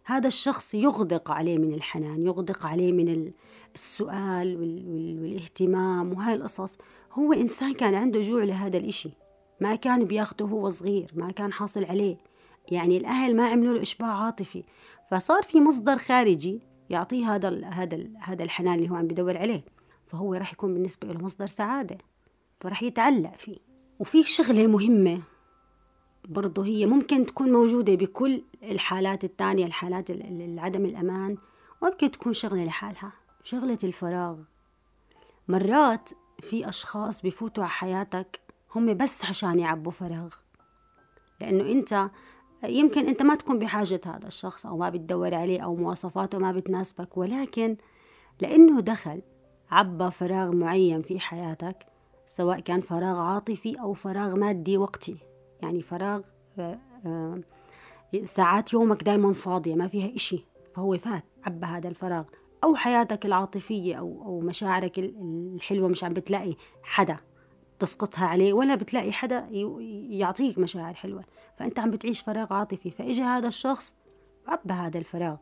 هذا 0.06 0.28
الشخص 0.28 0.74
يغدق 0.74 1.32
عليه 1.32 1.58
من 1.58 1.74
الحنان 1.74 2.26
يغدق 2.26 2.66
عليه 2.66 2.92
من 2.92 3.32
السؤال 3.76 4.58
والاهتمام 5.22 6.14
وهاي 6.14 6.36
القصص. 6.36 6.78
هو 7.12 7.34
إنسان 7.34 7.74
كان 7.74 7.96
عنده 7.96 8.22
جوع 8.22 8.44
لهذا 8.44 8.78
الإشي. 8.78 9.10
ما 9.62 9.76
كان 9.76 10.06
بياخده 10.06 10.46
هو 10.46 10.70
صغير 10.70 11.12
ما 11.16 11.32
كان 11.32 11.54
حاصل 11.54 11.86
عليه. 11.86 12.18
يعني 12.72 12.98
الأهل 12.98 13.36
ما 13.36 13.48
عملوا 13.48 13.74
له 13.74 13.82
إشباع 13.82 14.24
عاطفي. 14.24 14.64
فصار 15.12 15.44
في 15.44 15.62
مصدر 15.62 15.98
خارجي 15.98 16.62
يعطيه 16.90 17.36
هذا 17.36 17.66
هذا 17.66 18.04
هذا 18.20 18.44
الحنان 18.44 18.76
اللي 18.76 18.90
هو 18.90 18.96
عم 18.96 19.08
بدور 19.08 19.38
عليه. 19.38 19.64
فهو 20.06 20.34
راح 20.34 20.54
يكون 20.54 20.74
بالنسبة 20.74 21.08
له 21.08 21.24
مصدر 21.24 21.48
سعادة. 21.48 21.98
فراح 22.60 22.84
يتعلق 22.84 23.36
فيه. 23.38 23.58
وفي 24.00 24.24
شغلة 24.24 24.68
مهمة 24.68 25.22
برضه 26.30 26.66
هي 26.66 26.86
ممكن 26.86 27.26
تكون 27.26 27.52
موجودة 27.52 27.96
بكل 27.96 28.44
الحالات 28.64 29.24
الثانية 29.24 29.66
الحالات 29.66 30.12
عدم 30.58 30.86
الأمان 30.86 31.38
ممكن 31.84 32.12
تكون 32.12 32.34
شغلة 32.34 32.66
لحالها 32.66 33.12
شغلة 33.44 33.78
الفراغ. 33.84 34.38
مرات 35.48 36.10
في 36.40 36.70
أشخاص 36.70 37.22
بفوتوا 37.22 37.64
على 37.64 37.72
حياتك 37.72 38.40
هم 38.76 38.98
بس 38.98 39.26
عشان 39.26 39.60
يعبوا 39.60 39.92
فراغ 39.92 40.34
لأنه 41.42 41.72
أنت 41.72 42.10
يمكن 42.64 43.08
أنت 43.08 43.22
ما 43.22 43.36
تكون 43.36 43.60
بحاجة 43.60 44.02
هذا 44.06 44.28
الشخص 44.28 44.66
أو 44.66 44.78
ما 44.78 44.90
بتدور 44.90 45.36
عليه 45.36 45.62
أو 45.62 45.76
مواصفاته 45.76 46.38
ما 46.38 46.52
بتناسبك 46.52 47.18
ولكن 47.18 47.78
لأنه 48.42 48.82
دخل 48.82 49.22
عبى 49.72 50.12
فراغ 50.12 50.52
معين 50.52 51.02
في 51.02 51.20
حياتك 51.20 51.86
سواء 52.26 52.60
كان 52.60 52.82
فراغ 52.82 53.18
عاطفي 53.18 53.80
أو 53.82 53.94
فراغ 53.94 54.36
مادي 54.36 54.78
وقتي. 54.78 55.33
يعني 55.64 55.82
فراغ 55.82 56.22
آه، 56.60 56.80
آه، 57.06 57.42
ساعات 58.26 58.74
يومك 58.74 59.04
دايما 59.04 59.34
فاضية 59.34 59.76
ما 59.76 59.88
فيها 59.88 60.16
إشي 60.16 60.46
فهو 60.76 60.98
فات 60.98 61.24
عبى 61.46 61.66
هذا 61.66 61.88
الفراغ. 61.88 62.24
أو 62.64 62.76
حياتك 62.76 63.26
العاطفية 63.26 63.96
أو 63.96 64.24
أو 64.26 64.40
مشاعرك 64.40 65.00
الحلوة 65.00 65.88
مش 65.88 66.04
عم 66.04 66.14
بتلاقي 66.14 66.56
حدا 66.84 67.18
تسقطها 67.80 68.26
عليه 68.26 68.54
ولا 68.54 68.76
بتلاقي 68.76 69.12
حدا 69.12 69.48
يعطيك 70.10 70.58
مشاعر 70.58 70.94
حلوة. 70.94 71.24
فأنت 71.58 71.80
عم 71.80 71.92
بتعيش 71.92 72.22
فراغ 72.22 72.54
عاطفي. 72.54 72.92
فإجا 72.92 73.24
هذا 73.24 73.48
الشخص 73.48 73.96
عبى 74.48 74.74
هذا 74.74 74.98
الفراغ. 74.98 75.38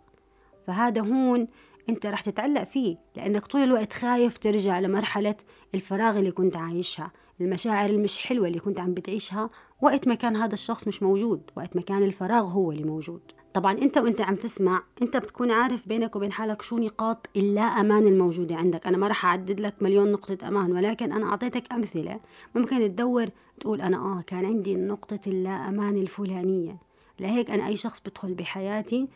فهذا 0.67 1.01
هون 1.01 1.47
انت 1.91 2.05
رح 2.05 2.21
تتعلق 2.21 2.63
فيه 2.63 2.97
لأنك 3.15 3.47
طول 3.47 3.61
الوقت 3.61 3.93
خايف 3.93 4.37
ترجع 4.37 4.79
لمرحلة 4.79 5.35
الفراغ 5.75 6.19
اللي 6.19 6.31
كنت 6.31 6.57
عايشها 6.57 7.11
المشاعر 7.41 7.89
المش 7.89 8.19
حلوة 8.19 8.47
اللي 8.47 8.59
كنت 8.59 8.79
عم 8.79 8.93
بتعيشها 8.93 9.49
وقت 9.81 10.07
ما 10.07 10.15
كان 10.15 10.35
هذا 10.35 10.53
الشخص 10.53 10.87
مش 10.87 11.03
موجود 11.03 11.41
وقت 11.57 11.75
ما 11.75 11.81
كان 11.81 12.03
الفراغ 12.03 12.43
هو 12.43 12.71
اللي 12.71 12.83
موجود. 12.83 13.21
طبعا 13.53 13.77
انت 13.77 13.97
وانت 13.97 14.21
عم 14.21 14.35
تسمع 14.35 14.83
انت 15.01 15.17
بتكون 15.17 15.51
عارف 15.51 15.87
بينك 15.87 16.15
وبين 16.15 16.31
حالك 16.31 16.61
شو 16.61 16.77
نقاط 16.77 17.29
اللا 17.35 17.61
أمان 17.61 18.07
الموجودة 18.07 18.55
عندك. 18.55 18.87
أنا 18.87 18.97
ما 18.97 19.07
راح 19.07 19.25
أعدد 19.25 19.59
لك 19.59 19.73
مليون 19.81 20.11
نقطة 20.11 20.47
أمان 20.47 20.71
ولكن 20.71 21.11
أنا 21.11 21.25
أعطيتك 21.25 21.73
أمثلة. 21.73 22.19
ممكن 22.55 22.79
تدور 22.79 23.29
تقول 23.59 23.81
أنا 23.81 23.97
آه 23.97 24.23
كان 24.27 24.45
عندي 24.45 24.75
نقطة 24.75 25.19
اللا 25.27 25.69
أمان 25.69 25.97
الفلانية. 25.97 26.77
لهيك 27.19 27.51
أنا 27.51 27.67
أي 27.67 27.77
شخص 27.77 28.01
بدخل 28.05 28.33
بحياتي 28.33 29.07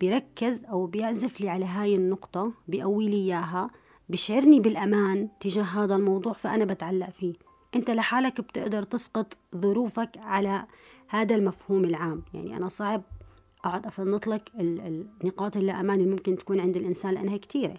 بيركز 0.00 0.64
أو 0.64 0.86
بيعزف 0.86 1.40
لي 1.40 1.48
على 1.48 1.64
هاي 1.64 1.94
النقطة 1.94 2.52
بيقوي 2.68 3.08
لي 3.08 3.16
إياها 3.16 3.70
بشعرني 4.08 4.60
بالأمان 4.60 5.28
تجاه 5.40 5.62
هذا 5.62 5.96
الموضوع 5.96 6.32
فأنا 6.32 6.64
بتعلق 6.64 7.10
فيه. 7.10 7.34
أنت 7.76 7.90
لحالك 7.90 8.40
بتقدر 8.40 8.82
تسقط 8.82 9.36
ظروفك 9.56 10.10
على 10.16 10.66
هذا 11.08 11.34
المفهوم 11.36 11.84
العام. 11.84 12.22
يعني 12.34 12.56
أنا 12.56 12.68
صعب 12.68 13.02
أقعد 13.64 13.86
أفنط 13.86 14.26
لك 14.26 14.50
النقاط 14.60 15.56
اللامان 15.56 16.00
اللي 16.00 16.10
ممكن 16.10 16.36
تكون 16.36 16.60
عند 16.60 16.76
الإنسان 16.76 17.14
لأنها 17.14 17.36
كثيرة 17.36 17.76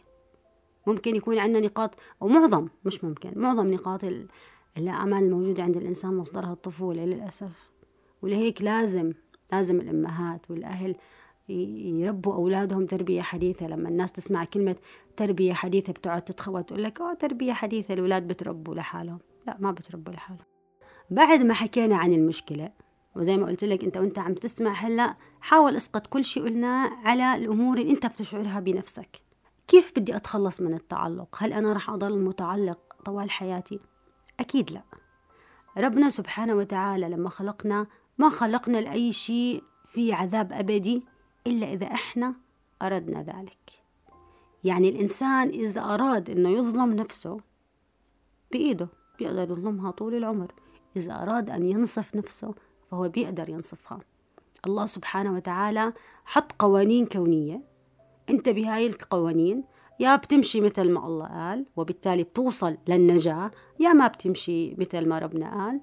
ممكن 0.88 1.16
يكون 1.16 1.40
عندنا 1.40 1.66
نقاط 1.66 1.96
أو 2.22 2.28
معظم 2.28 2.68
مش 2.86 3.04
ممكن 3.04 3.32
معظم 3.36 3.68
نقاط 3.68 4.02
اللامان 4.78 5.24
الموجودة 5.24 5.64
عند 5.64 5.78
الإنسان 5.78 6.18
مصدرها 6.18 6.54
الطفولة 6.54 7.06
للأسف. 7.06 7.70
ولهيك 8.22 8.62
لازم 8.62 9.14
لازم 9.52 9.82
الأمهات 9.82 10.52
والأهل 10.52 10.96
يربوا 11.50 12.34
أولادهم 12.34 12.86
تربية 12.86 13.22
حديثة. 13.22 13.68
لما 13.68 13.90
الناس 13.90 14.12
تسمع 14.12 14.46
كلمة 14.46 14.76
تربية 15.18 15.54
حديثة 15.54 15.94
بتقعد 15.94 16.22
تتخوت 16.22 16.70
تقول 16.70 16.84
لك 16.84 17.02
أوه 17.02 17.14
تربية 17.14 17.54
حديثة. 17.54 17.94
الأولاد 17.94 18.28
بتربوا 18.28 18.76
لحالهم. 18.76 19.20
لا 19.48 19.58
ما 19.60 19.72
بتربوا 19.72 20.14
لحالهم. 20.14 20.46
بعد 21.10 21.42
ما 21.42 21.54
حكينا 21.54 21.98
عن 21.98 22.14
المشكلة 22.14 22.72
وزي 23.16 23.38
ما 23.38 23.46
قلت 23.46 23.64
لك 23.64 23.84
أنت 23.84 23.98
وأنت 23.98 24.20
عم 24.20 24.34
تسمع 24.34 24.72
هلأ 24.72 25.16
حاول 25.42 25.76
اسقط 25.76 26.08
كل 26.08 26.24
شيء 26.24 26.44
قلناه 26.44 26.90
على 27.04 27.36
الأمور 27.36 27.78
اللي 27.78 27.92
أنت 27.92 28.06
بتشعرها 28.06 28.60
بنفسك. 28.60 29.22
كيف 29.68 29.92
بدي 29.98 30.16
أتخلص 30.16 30.62
من 30.62 30.74
التعلق؟ 30.74 31.38
هل 31.40 31.54
أنا 31.54 31.74
رح 31.74 31.90
أضل 31.90 32.20
متعلق 32.20 32.80
طوال 33.06 33.32
حياتي؟ 33.32 33.80
أكيد 34.40 34.72
لا. 34.72 34.84
ربنا 35.78 36.10
سبحانه 36.10 36.56
وتعالى 36.56 37.10
لما 37.10 37.30
خلقنا 37.30 37.88
ما 38.18 38.30
خلقنا 38.30 38.78
لأي 38.78 39.14
شيء 39.14 39.64
في 39.86 40.14
عذاب 40.14 40.54
أبدي. 40.54 41.06
إلا 41.50 41.74
إذا 41.74 41.86
إحنا 41.86 42.34
أردنا 42.82 43.24
ذلك. 43.24 43.70
يعني 44.64 44.90
الإنسان 44.90 45.50
إذا 45.50 45.82
أراد 45.82 46.30
إنه 46.30 46.50
يظلم 46.50 46.94
نفسه 46.94 47.38
بإيده 48.52 48.88
بيقدر 49.20 49.52
يظلمها 49.52 49.92
طول 49.92 50.16
العمر. 50.16 50.54
إذا 50.96 51.14
أراد 51.14 51.50
أن 51.50 51.66
ينصف 51.66 52.16
نفسه 52.16 52.56
فهو 52.92 53.10
بيقدر 53.10 53.50
ينصفها. 53.50 54.00
الله 54.68 54.86
سبحانه 54.86 55.34
وتعالى 55.34 55.94
حط 56.26 56.52
قوانين 56.52 57.06
كونية. 57.06 57.62
أنت 58.30 58.50
بهاي 58.50 58.88
القوانين 58.88 59.64
يا 60.00 60.16
بتمشي 60.16 60.62
مثل 60.62 60.92
ما 60.92 61.06
الله 61.08 61.26
قال 61.26 61.66
وبالتالي 61.76 62.24
بتوصل 62.24 62.78
للنجاة. 62.88 63.52
يا 63.80 63.94
ما 63.94 64.08
بتمشي 64.08 64.76
مثل 64.76 65.08
ما 65.08 65.20
ربنا 65.20 65.50
قال. 65.50 65.82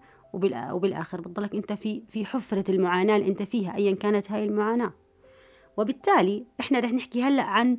وبالآخر 0.73 1.21
بتضلك 1.21 1.55
أنت 1.55 1.73
في 1.73 2.03
في 2.09 2.25
حفرة 2.25 2.71
المعاناة 2.71 3.17
اللي 3.17 3.29
أنت 3.29 3.43
فيها 3.43 3.75
أيا 3.77 3.95
كانت 3.95 4.31
هاي 4.31 4.45
المعاناة. 4.45 4.93
وبالتالي 5.77 6.47
إحنا 6.61 6.81
رح 6.81 6.93
نحكي 6.93 7.23
هلأ 7.23 7.43
عن 7.43 7.79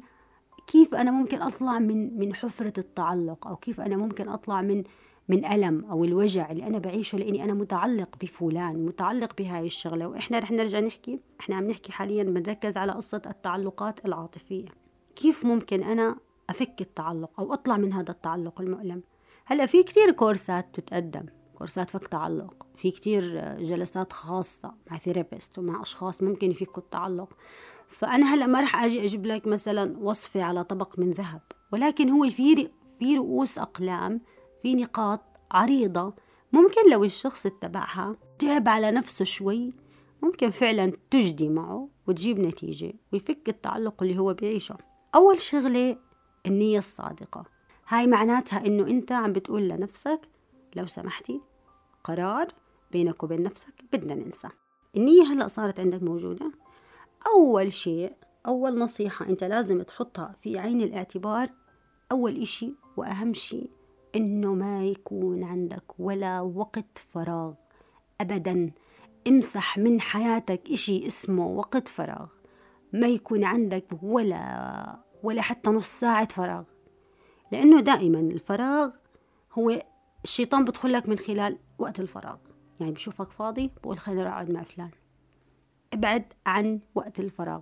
كيف 0.68 0.96
أنا 0.96 1.12
ممكن 1.12 1.42
أطلع 1.42 1.80
من 1.80 2.20
من 2.20 2.36
حفرة 2.36 2.74
التعلق 2.78 3.48
أو 3.48 3.56
كيف 3.56 3.82
أنا 3.82 3.96
ممكن 3.98 4.30
أطلع 4.30 4.62
من 4.62 4.84
من 5.30 5.46
ألم 5.46 5.86
أو 5.86 6.04
الوجع 6.04 6.52
اللي 6.52 6.68
أنا 6.68 6.78
بعيشه 6.80 7.18
لإني 7.18 7.44
أنا 7.44 7.54
متعلق 7.54 8.10
بفلان 8.22 8.86
متعلق 8.86 9.38
بهاي 9.38 9.66
الشغلة. 9.66 10.08
وإحنا 10.08 10.40
رح 10.40 10.52
نرجع 10.52 10.80
نحكي 10.80 11.20
إحنا 11.40 11.56
عم 11.56 11.68
نحكي 11.68 11.92
حاليا 11.92 12.24
بنركز 12.24 12.78
على 12.78 12.92
قصة 12.92 13.22
التعلقات 13.26 14.06
العاطفية. 14.06 14.66
كيف 15.16 15.46
ممكن 15.46 15.84
أنا 15.84 16.16
أفك 16.50 16.82
التعلق 16.82 17.40
أو 17.40 17.54
أطلع 17.54 17.78
من 17.78 17.94
هذا 17.94 18.12
التعلق 18.12 18.62
المؤلم؟ 18.62 19.04
هلأ 19.46 19.66
في 19.66 19.84
كثير 19.84 20.12
كورسات 20.12 20.70
بتتقدم 20.70 21.26
كورسات 21.56 21.90
فك 21.90 22.08
تعلق 22.08 22.66
في 22.76 22.92
كتير 22.92 23.54
جلسات 23.64 24.14
خاصة 24.14 24.74
مع 24.92 24.98
ثيرابيست 24.98 25.60
ومع 25.60 25.82
أشخاص 25.82 26.24
ممكن 26.24 26.52
يفكوا 26.52 26.84
التعلق. 26.84 27.38
فأنا 27.88 28.34
هلأ 28.34 28.48
ما 28.48 28.62
رح 28.62 28.84
أجي 28.84 29.06
أجيب 29.06 29.26
لك 29.26 29.48
مثلا 29.48 29.98
وصفة 30.00 30.44
على 30.44 30.64
طبق 30.64 31.00
من 31.00 31.12
ذهب. 31.12 31.42
ولكن 31.72 32.10
هو 32.10 32.30
في 32.30 32.70
في 33.00 33.16
رؤوس 33.18 33.58
أقلام 33.58 34.22
في 34.64 34.76
نقاط 34.76 35.22
عريضة. 35.52 36.14
ممكن 36.54 36.92
لو 36.92 37.04
الشخص 37.04 37.46
اتبعها 37.46 38.16
تعب 38.40 38.68
على 38.68 38.92
نفسه 38.92 39.26
شوي 39.26 39.74
ممكن 40.22 40.50
فعلا 40.50 40.94
تجدي 41.12 41.50
معه 41.50 41.90
وتجيب 42.08 42.40
نتيجة 42.40 42.94
ويفك 43.14 43.50
التعلق 43.50 44.04
اللي 44.04 44.20
هو 44.20 44.34
بيعيشه. 44.34 44.78
أول 45.16 45.42
شغلة 45.42 45.98
النية 46.46 46.78
الصادقة. 46.78 47.46
هاي 47.88 48.08
معناتها 48.08 48.66
إنه 48.66 48.88
أنت 48.88 49.12
عم 49.12 49.34
بتقول 49.34 49.70
لنفسك 49.70 50.22
لو 50.76 50.86
سمحتي 50.86 51.42
قرار 52.04 52.48
بينك 52.92 53.24
وبين 53.24 53.44
نفسك 53.44 53.74
بدنا 53.94 54.16
ننسى. 54.16 54.48
النية 54.98 55.24
هلأ 55.24 55.48
صارت 55.48 55.80
عندك 55.80 56.04
موجودة؟ 56.04 56.52
أول 57.26 57.74
شيء 57.74 58.14
أول 58.48 58.80
نصيحة 58.80 59.26
أنت 59.30 59.44
لازم 59.44 59.82
تحطها 59.82 60.36
في 60.42 60.60
عين 60.60 60.82
الاعتبار 60.82 61.50
أول 62.12 62.42
إشي 62.42 62.74
وأهم 62.98 63.34
شيء 63.34 63.70
إنه 64.16 64.54
ما 64.54 64.86
يكون 64.86 65.44
عندك 65.44 66.00
ولا 66.00 66.42
وقت 66.42 66.98
فراغ 66.98 67.54
أبدا. 68.22 68.72
امسح 69.28 69.78
من 69.78 70.02
حياتك 70.02 70.72
إشي 70.72 71.08
اسمه 71.08 71.48
وقت 71.48 71.88
فراغ. 71.88 72.28
ما 72.94 73.08
يكون 73.08 73.44
عندك 73.44 73.86
ولا 74.04 75.00
ولا 75.24 75.42
حتى 75.42 75.70
نص 75.70 76.00
ساعة 76.00 76.28
فراغ. 76.28 76.64
لأنه 77.52 77.80
دائما 77.80 78.20
الفراغ 78.20 78.90
هو 79.54 79.82
الشيطان 80.24 80.66
بدخلك 80.66 81.10
من 81.10 81.18
خلال 81.18 81.58
وقت 81.80 82.00
الفراغ. 82.00 82.38
يعني 82.80 82.92
بشوفك 82.92 83.30
فاضي 83.30 83.72
بقول 83.84 83.98
خليني 84.00 84.28
أقعد 84.28 84.52
مع 84.52 84.64
فلان. 84.64 84.92
ابعد 85.94 86.26
عن 86.46 86.80
وقت 86.96 87.20
الفراغ. 87.20 87.60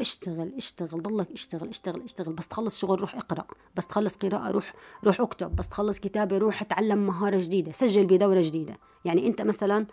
اشتغل 0.00 0.52
اشتغل 0.56 1.02
ضلك 1.02 1.30
اشتغل 1.32 1.68
اشتغل 1.68 2.02
اشتغل. 2.02 2.32
بس 2.32 2.48
تخلص 2.48 2.78
شغل 2.78 3.00
روح 3.00 3.14
اقرأ. 3.16 3.44
بس 3.76 3.86
تخلص 3.86 4.16
قراءة 4.16 4.50
روح 4.50 4.72
روح 5.04 5.20
اكتب. 5.20 5.56
بس 5.56 5.68
تخلص 5.68 5.98
كتابة 5.98 6.38
روح 6.38 6.62
اتعلم 6.62 7.06
مهارة 7.06 7.38
جديدة. 7.38 7.72
سجل 7.72 8.06
بدورة 8.06 8.40
جديدة. 8.40 8.76
يعني 9.04 9.26
انت 9.26 9.42
مثلا 9.42 9.86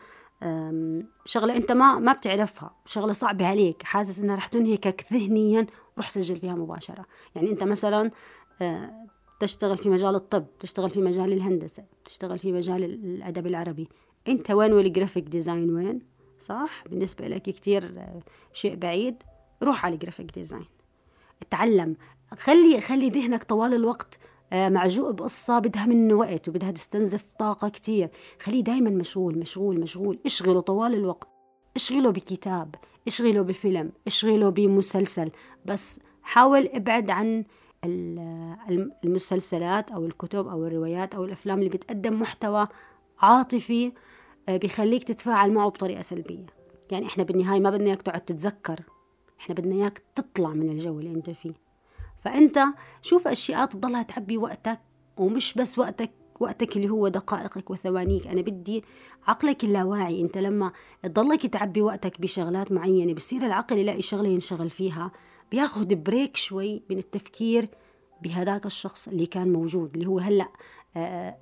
شغلة 1.25 1.55
انت 1.55 1.71
ما 1.71 1.99
ما 1.99 2.13
بتعرفها. 2.13 2.75
شغلة 2.85 3.13
صعبة 3.13 3.47
عليك. 3.47 3.83
حاسس 3.83 4.19
انها 4.19 4.35
رح 4.35 4.47
تنهكك 4.47 5.05
ذهنيا. 5.13 5.67
روح 5.97 6.09
سجل 6.09 6.39
فيها 6.39 6.55
مباشرة. 6.55 7.05
يعني 7.35 7.49
انت 7.51 7.63
مثلا 7.63 8.11
آه، 8.61 9.05
تشتغل 9.39 9.77
في 9.77 9.89
مجال 9.89 10.15
الطب 10.15 10.45
تشتغل 10.59 10.89
في 10.89 11.01
مجال 11.01 11.33
الهندسة 11.33 11.83
تشتغل 12.05 12.39
في 12.39 12.51
مجال 12.51 12.83
الأدب 12.83 13.47
العربي. 13.47 13.89
انت 14.27 14.51
وين 14.51 14.73
وال 14.73 14.84
graphic 14.84 15.23
design 15.23 15.75
وين؟ 15.75 16.14
صح؟ 16.45 16.83
بالنسبة 16.89 17.27
لك 17.27 17.41
كتير 17.41 17.83
آه، 17.97 18.21
شيء 18.53 18.75
بعيد 18.75 19.23
روح 19.63 19.85
على 19.85 19.97
graphic 19.97 20.31
design 20.31 20.65
اتعلم. 21.41 21.95
خلي 22.37 22.81
خلي 22.81 23.09
ذهنك 23.09 23.43
طوال 23.43 23.73
الوقت 23.73 24.19
آه، 24.53 24.69
معجوق 24.69 25.11
بقصة 25.11 25.59
بدها 25.59 25.85
منه 25.85 26.13
وقت 26.13 26.49
وبدها 26.49 26.71
تستنزف 26.71 27.23
طاقة 27.39 27.69
كتير. 27.69 28.09
خليه 28.41 28.63
دايما 28.63 28.89
مشغول 28.89 29.37
مشغول 29.37 29.79
مشغول. 29.79 30.19
اشغله 30.25 30.59
طوال 30.59 30.93
الوقت. 30.93 31.27
اشغله 31.75 32.11
بكتاب 32.11 32.75
اشغله 33.07 33.41
بفيلم 33.41 33.91
اشغله 34.07 34.49
بمسلسل. 34.49 35.31
بس 35.65 35.99
حاول 36.23 36.67
ابعد 36.67 37.09
عن 37.09 37.43
المسلسلات 39.03 39.91
أو 39.91 40.05
الكتب 40.05 40.47
أو 40.47 40.65
الروايات 40.65 41.15
أو 41.15 41.25
الأفلام 41.25 41.59
اللي 41.59 41.69
بتقدم 41.69 42.19
محتوى 42.19 42.67
عاطفي 43.19 43.85
آه، 43.87 43.91
بيخليك 44.47 45.03
تتفاعل 45.03 45.51
معه 45.51 45.69
بطريقة 45.69 46.01
سلبية. 46.01 46.45
يعني 46.91 47.05
إحنا 47.05 47.23
بالنهاية 47.23 47.59
ما 47.59 47.69
بدنا 47.69 47.87
إياك 47.87 48.01
تقعد 48.01 48.21
تتذكر. 48.21 48.79
إحنا 49.39 49.55
بدنا 49.55 49.75
إياك 49.75 50.01
تطلع 50.15 50.49
من 50.49 50.69
الجو 50.69 50.99
اللي 50.99 51.11
أنت 51.11 51.29
فيه. 51.29 51.53
فأنت 52.19 52.59
شوف 53.01 53.27
اشياء 53.27 53.65
تضلها 53.65 54.03
تعبي 54.03 54.37
وقتك 54.37 54.79
ومش 55.17 55.53
بس 55.53 55.79
وقتك 55.79 56.11
وقتك 56.39 56.77
اللي 56.77 56.89
هو 56.89 57.07
دقائقك 57.07 57.69
وثوانيك. 57.69 58.27
أنا 58.27 58.41
بدي 58.41 58.83
عقلك 59.27 59.63
اللاواعي. 59.63 60.21
أنت 60.21 60.37
لما 60.37 60.71
تضلك 61.03 61.45
تعبي 61.45 61.81
وقتك 61.81 62.21
بشغلات 62.21 62.71
معينة 62.71 63.13
بصير 63.13 63.45
العقل 63.45 63.77
يلاقي 63.77 64.01
شغلة 64.01 64.29
ينشغل 64.29 64.69
فيها. 64.69 65.11
بياخد 65.51 65.87
بريك 65.87 66.35
شوي 66.37 66.83
من 66.89 66.97
التفكير 66.97 67.69
بهذاك 68.21 68.65
الشخص 68.65 69.07
اللي 69.07 69.25
كان 69.25 69.53
موجود 69.53 69.93
اللي 69.93 70.05
هو 70.05 70.19
هلأ 70.19 70.43
آه، 70.43 70.47
آه، 70.47 70.84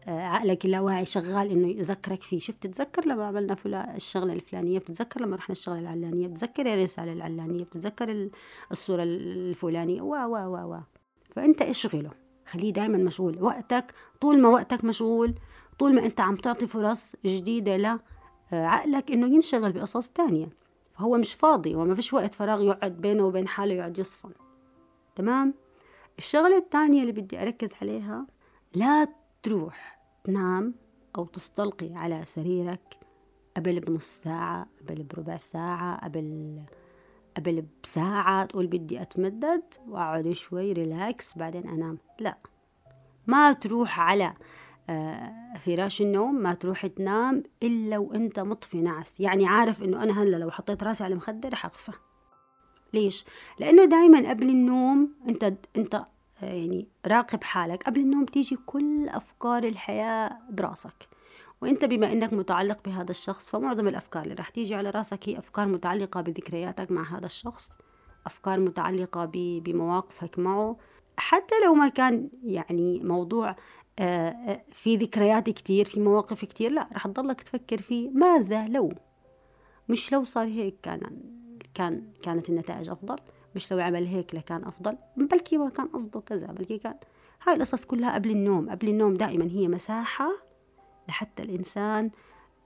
عقلك 0.07 0.65
اللاواعي 0.65 1.05
شغال 1.05 1.51
إنه 1.51 1.67
يذكرك 1.67 2.21
فيه. 2.21 2.39
شفت 2.39 2.63
تتذكر 2.63 3.05
لما 3.05 3.25
عملنا 3.25 3.55
فلا 3.55 3.95
الشغلة 3.95 4.33
الفلانية 4.33 4.79
بتتذكر 4.79 5.21
لما 5.21 5.35
رحنا 5.35 5.51
الشغلة 5.53 5.79
العلانية 5.79 6.27
بتتذكر 6.27 6.73
الرساله 6.73 7.13
العلانية 7.13 7.63
بتتذكر 7.63 8.29
الصورة 8.71 9.03
الفلانية. 9.03 10.01
و 10.01 10.15
و 10.15 10.35
و 10.35 10.73
و 10.73 10.79
فأنت 11.29 11.61
اشغله 11.61 12.11
خليه 12.45 12.73
دائما 12.73 12.97
مشغول. 12.97 13.43
وقتك 13.43 13.93
طول 14.21 14.41
ما 14.41 14.49
وقتك 14.49 14.83
مشغول 14.83 15.35
طول 15.79 15.95
ما 15.95 16.05
أنت 16.05 16.19
عم 16.19 16.35
تعطي 16.35 16.67
فرص 16.67 17.15
جديدة 17.25 18.01
لعقلك 18.51 19.11
إنه 19.11 19.27
ينشغل 19.27 19.71
بقصص 19.71 20.09
تانية. 20.09 20.49
فهو 20.91 21.17
مش 21.17 21.33
فاضي 21.33 21.75
وما 21.75 21.95
فيش 21.95 22.13
وقت 22.13 22.35
فراغ 22.35 22.63
يقعد 22.63 23.01
بينه 23.01 23.23
وبين 23.23 23.47
حاله 23.47 23.73
يقعد 23.73 23.99
يصفن. 23.99 24.31
تمام؟ 25.15 25.53
الشغلة 26.17 26.57
الثانية 26.57 27.01
اللي 27.01 27.11
بدي 27.11 27.41
أركز 27.41 27.71
عليها 27.81 28.27
لا 28.75 29.07
تروح 29.43 29.99
تنام 30.23 30.75
أو 31.15 31.25
تستلقي 31.25 31.89
على 31.95 32.25
سريرك 32.25 32.97
قبل 33.57 33.79
بنص 33.79 34.19
ساعة 34.23 34.67
قبل 34.81 35.03
بربع 35.03 35.37
ساعة 35.37 36.05
قبل 36.05 36.59
قبل 37.37 37.65
بساعة 37.83 38.45
تقول 38.45 38.67
بدي 38.67 39.01
أتمدد 39.01 39.63
وأقعد 39.87 40.31
شوي 40.31 40.73
relax 40.73 41.37
بعدين 41.37 41.67
أنام. 41.67 41.97
لا 42.19 42.37
ما 43.27 43.53
تروح 43.53 43.99
على 43.99 44.33
آه، 44.89 45.33
فراش 45.65 46.01
النوم 46.01 46.35
ما 46.35 46.53
تروح 46.53 46.85
تنام 46.87 47.43
إلا 47.63 47.97
وأنت 47.97 48.39
مطفي 48.39 48.81
نعس 48.81 49.19
يعني 49.19 49.47
عارف 49.47 49.83
إنه 49.83 50.03
أنا 50.03 50.23
هلأ 50.23 50.37
لو 50.37 50.51
حطيت 50.51 50.83
راسي 50.83 51.03
على 51.03 51.11
المخدة 51.11 51.49
رح 51.49 51.65
أغفى. 51.65 51.91
ليش؟ 52.93 53.25
لأنه 53.59 53.85
دايما 53.85 54.29
قبل 54.29 54.49
النوم 54.49 55.13
أنت 55.27 55.53
أنت 55.77 56.05
يعني 56.43 56.87
راقب 57.05 57.43
حالك 57.43 57.83
قبل 57.83 57.99
النوم 57.99 58.25
بتيجي 58.25 58.55
كل 58.65 59.09
أفكار 59.09 59.63
الحياة 59.63 60.37
براسك. 60.49 61.07
وأنت 61.61 61.85
بما 61.85 62.11
إنك 62.11 62.33
متعلق 62.33 62.79
بهذا 62.85 63.11
الشخص 63.11 63.49
فمعظم 63.49 63.87
الأفكار 63.87 64.23
اللي 64.23 64.35
راح 64.35 64.49
تيجي 64.49 64.75
على 64.75 64.89
راسك 64.89 65.29
هي 65.29 65.37
أفكار 65.37 65.67
متعلقة 65.67 66.21
بذكرياتك 66.21 66.91
مع 66.91 67.17
هذا 67.17 67.25
الشخص 67.25 67.77
أفكار 68.25 68.59
متعلقة 68.59 69.25
بمواقفك 69.33 70.39
معه. 70.39 70.77
حتى 71.17 71.55
لو 71.65 71.73
ما 71.73 71.87
كان 71.87 72.29
يعني 72.43 72.99
موضوع 73.03 73.55
آه، 73.99 74.29
آه، 74.29 74.63
في 74.71 74.95
ذكريات 74.97 75.49
كتير 75.49 75.85
في 75.85 75.99
مواقف 75.99 76.45
كتير 76.45 76.71
لا 76.71 76.89
راح 76.93 77.07
تضلك 77.07 77.41
تفكر 77.41 77.77
فيه 77.81 78.09
ماذا 78.09 78.67
لو؟ 78.67 78.93
مش 79.89 80.11
لو 80.11 80.23
صار 80.23 80.47
هيك 80.47 80.75
كان 80.83 81.19
كان 81.73 82.03
كانت 82.21 82.49
النتائج 82.49 82.89
أفضل. 82.89 83.15
مش 83.55 83.71
لو 83.71 83.79
عمل 83.79 84.05
هيك 84.05 84.35
لكان 84.35 84.63
أفضل 84.63 84.97
بلكي 85.17 85.57
ما 85.57 85.69
كان 85.69 85.87
قصده 85.87 86.19
كذا 86.19 86.47
بلكي 86.47 86.77
كان 86.77 86.95
هاي 87.47 87.55
القصص 87.55 87.85
كلها 87.85 88.13
قبل 88.13 88.31
النوم 88.31 88.69
قبل 88.69 88.89
النوم 88.89 89.13
دائما 89.13 89.45
هي 89.45 89.67
مساحة 89.67 90.29
لحتى 91.09 91.43
الإنسان 91.43 92.11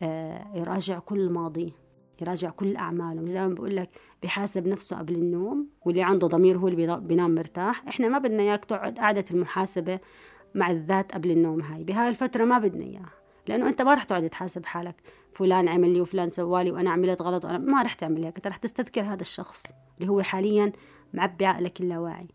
آه، 0.02 0.48
يراجع 0.56 1.00
كل 1.00 1.34
ماضيه 1.34 1.72
يراجع 2.22 2.50
كل 2.50 2.76
أعماله. 2.76 3.22
مش 3.22 3.32
دائما 3.32 3.54
بقول 3.54 3.76
لك 3.76 3.90
بحاسب 4.24 4.68
نفسه 4.68 4.98
قبل 4.98 5.16
النوم 5.16 5.68
واللي 5.86 6.04
عنده 6.04 6.28
ضمير 6.28 6.58
هو 6.58 6.68
اللي 6.68 7.00
بينام 7.00 7.36
مرتاح. 7.36 7.88
إحنا 7.88 8.08
ما 8.08 8.18
بدنا 8.18 8.44
إياك 8.44 8.66
تقعد 8.66 9.00
قعدة 9.00 9.26
المحاسبة 9.32 10.00
مع 10.56 10.72
الذات 10.72 11.12
قبل 11.12 11.32
النوم 11.32 11.62
هاي. 11.62 11.84
بهاي 11.84 12.10
الفترة 12.10 12.46
ما 12.46 12.60
بدنا 12.60 12.84
إياها. 12.84 13.17
لأنه 13.50 13.70
أنت 13.70 13.82
ما 13.82 13.94
رح 13.94 14.04
تقعد 14.04 14.30
تحاسب 14.30 14.66
حالك. 14.66 14.96
فلان 15.34 15.68
عمل 15.68 15.94
لي 15.94 16.02
وفلان 16.02 16.30
سوالي 16.30 16.72
وأنا 16.72 16.92
عملت 16.92 17.22
غلط 17.22 17.46
وأنا 17.46 17.58
ما 17.58 17.84
رح 17.84 17.94
تعمل 17.94 18.24
هيك 18.24 18.36
أنت 18.36 18.48
رح 18.48 18.58
تستذكر 18.58 19.02
هذا 19.02 19.22
الشخص 19.22 19.64
اللي 19.98 20.12
هو 20.12 20.22
حاليا 20.22 20.72
معبي 21.14 21.46
عقلك 21.46 21.82
اللاواعي. 21.82 22.28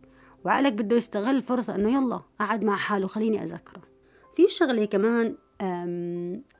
وعقلك 0.44 0.72
بده 0.72 0.96
يستغل 0.96 1.36
الفرصة 1.36 1.74
إنه 1.74 1.92
يلا 1.92 2.20
قعد 2.40 2.64
مع 2.64 2.76
حاله 2.76 3.06
خليني 3.06 3.42
أذكره. 3.42 3.82
في 4.34 4.48
شغلة 4.48 4.84
كمان 4.84 5.36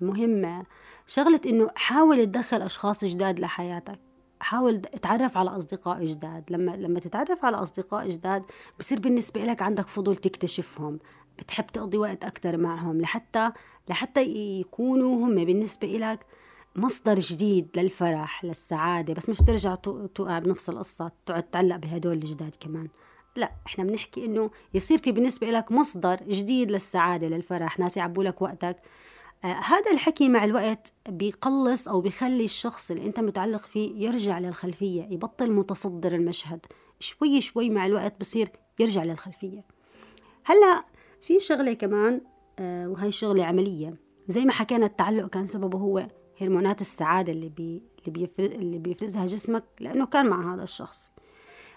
مهمة. 0.00 0.66
شغلة 1.06 1.40
إنه 1.46 1.70
حاول 1.76 2.26
تدخل 2.26 2.62
أشخاص 2.62 3.04
جداد 3.04 3.40
لحياتك. 3.40 4.00
حاول 4.40 4.80
تتعرف 4.80 5.36
على 5.36 5.50
أصدقاء 5.50 6.04
جداد. 6.04 6.44
لما 6.50 6.76
لما 6.76 7.00
تتعرف 7.00 7.44
على 7.44 7.56
أصدقاء 7.56 8.08
جداد 8.08 8.42
بصير 8.78 9.00
بالنسبة 9.00 9.44
لك 9.44 9.62
عندك 9.62 9.88
فضول 9.88 10.16
تكتشفهم. 10.16 10.98
بتحب 11.38 11.66
تقضي 11.66 11.98
وقت 11.98 12.24
أكتر 12.24 12.56
معهم 12.56 13.00
لحتى 13.00 13.52
لحتى 13.88 14.22
يكونوا 14.60 15.26
هم 15.26 15.44
بالنسبة 15.44 15.88
لك 15.88 16.26
مصدر 16.76 17.18
جديد 17.18 17.68
للفرح 17.76 18.44
للسعادة 18.44 19.14
بس 19.14 19.28
مش 19.28 19.38
ترجع 19.38 19.74
توقع 19.74 20.38
بنفس 20.38 20.68
القصة 20.68 21.10
تقعد 21.26 21.42
تعلق 21.42 21.76
بهدول 21.76 22.12
الجداد 22.12 22.54
كمان. 22.60 22.88
لا 23.36 23.52
إحنا 23.66 23.84
بنحكي 23.84 24.24
إنه 24.24 24.50
يصير 24.74 24.98
في 24.98 25.12
بالنسبة 25.12 25.50
لك 25.50 25.72
مصدر 25.72 26.16
جديد 26.28 26.70
للسعادة 26.70 27.28
للفرح. 27.28 27.78
ناس 27.78 27.96
يعبوا 27.96 28.24
لك 28.24 28.42
وقتك. 28.42 28.76
آه 29.44 29.46
هذا 29.46 29.90
الحكي 29.92 30.28
مع 30.28 30.44
الوقت 30.44 30.92
بيقلص 31.08 31.88
أو 31.88 32.00
بيخلي 32.00 32.44
الشخص 32.44 32.90
اللي 32.90 33.06
أنت 33.06 33.20
متعلق 33.20 33.60
فيه 33.60 34.06
يرجع 34.06 34.38
للخلفية 34.38 35.02
يبطل 35.10 35.52
متصدر 35.52 36.14
المشهد. 36.14 36.66
شوي 37.00 37.40
شوي 37.40 37.70
مع 37.70 37.86
الوقت 37.86 38.20
بصير 38.20 38.48
يرجع 38.80 39.04
للخلفية. 39.04 39.64
هلأ 40.44 40.84
في 41.22 41.40
شغلة 41.40 41.72
كمان 41.72 42.20
آه 42.58 42.88
وهي 42.88 43.12
شغلة 43.12 43.44
عملية. 43.44 43.94
زي 44.28 44.44
ما 44.44 44.52
حكينا 44.52 44.86
التعلق 44.86 45.26
كان 45.26 45.46
سببه 45.46 45.78
هو 45.78 46.08
هرمونات 46.40 46.80
السعادة 46.80 47.32
اللي 47.32 47.48
بي 47.48 47.82
اللي, 47.98 48.10
بيفرز 48.10 48.50
اللي 48.54 48.78
بيفرزها 48.78 49.26
جسمك 49.26 49.64
لأنه 49.80 50.06
كان 50.06 50.28
مع 50.28 50.54
هذا 50.54 50.62
الشخص. 50.62 51.12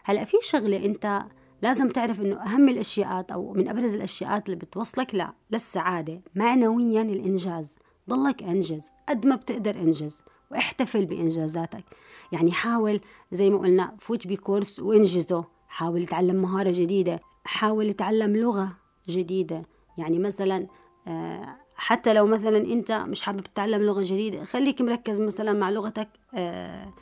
هلأ 0.04 0.24
في 0.24 0.38
شغلة 0.42 0.86
أنت 0.86 1.24
لازم 1.62 1.90
تعرف 1.90 2.22
إنه 2.22 2.36
أهم 2.36 2.70
الاشياء 2.70 3.26
أو 3.34 3.54
من 3.54 3.70
أبرز 3.70 3.96
الاشياء 3.96 4.44
اللي 4.46 4.56
بتوصلك 4.56 5.16
لا 5.16 5.34
للسعادة 5.52 6.22
معنويا 6.36 7.02
الإنجاز. 7.02 7.76
ضلك 8.10 8.44
انجز 8.44 8.92
قد 9.10 9.26
ما 9.26 9.36
بتقدر 9.36 9.76
انجز 9.76 10.24
واحتفل 10.52 11.06
بإنجازاتك. 11.06 11.84
يعني 12.32 12.52
حاول 12.52 13.00
زي 13.32 13.50
ما 13.50 13.58
قلنا 13.58 13.96
فوت 14.00 14.28
ب 14.28 14.35
course 14.35 14.80
وانجزه. 14.80 15.46
حاول 15.68 16.06
تتعلم 16.06 16.36
مهارة 16.36 16.72
جديدة. 16.72 17.20
حاول 17.46 17.94
تتعلم 17.94 18.36
لغة. 18.36 18.85
جديدة. 19.10 19.64
يعني 19.98 20.20
مثلا 20.20 20.68
آه، 21.08 21.56
حتى 21.76 22.14
لو 22.14 22.28
مثلا 22.28 22.58
أنت 22.58 22.92
مش 22.92 23.22
حابب 23.22 23.40
تتعلم 23.42 23.82
لغة 23.82 24.04
جديدة 24.04 24.44
خليك 24.44 24.82
مركز 24.82 25.20
مثلا 25.20 25.54
مع 25.54 25.70
لغتك 25.70 26.10
آه، 26.34 26.94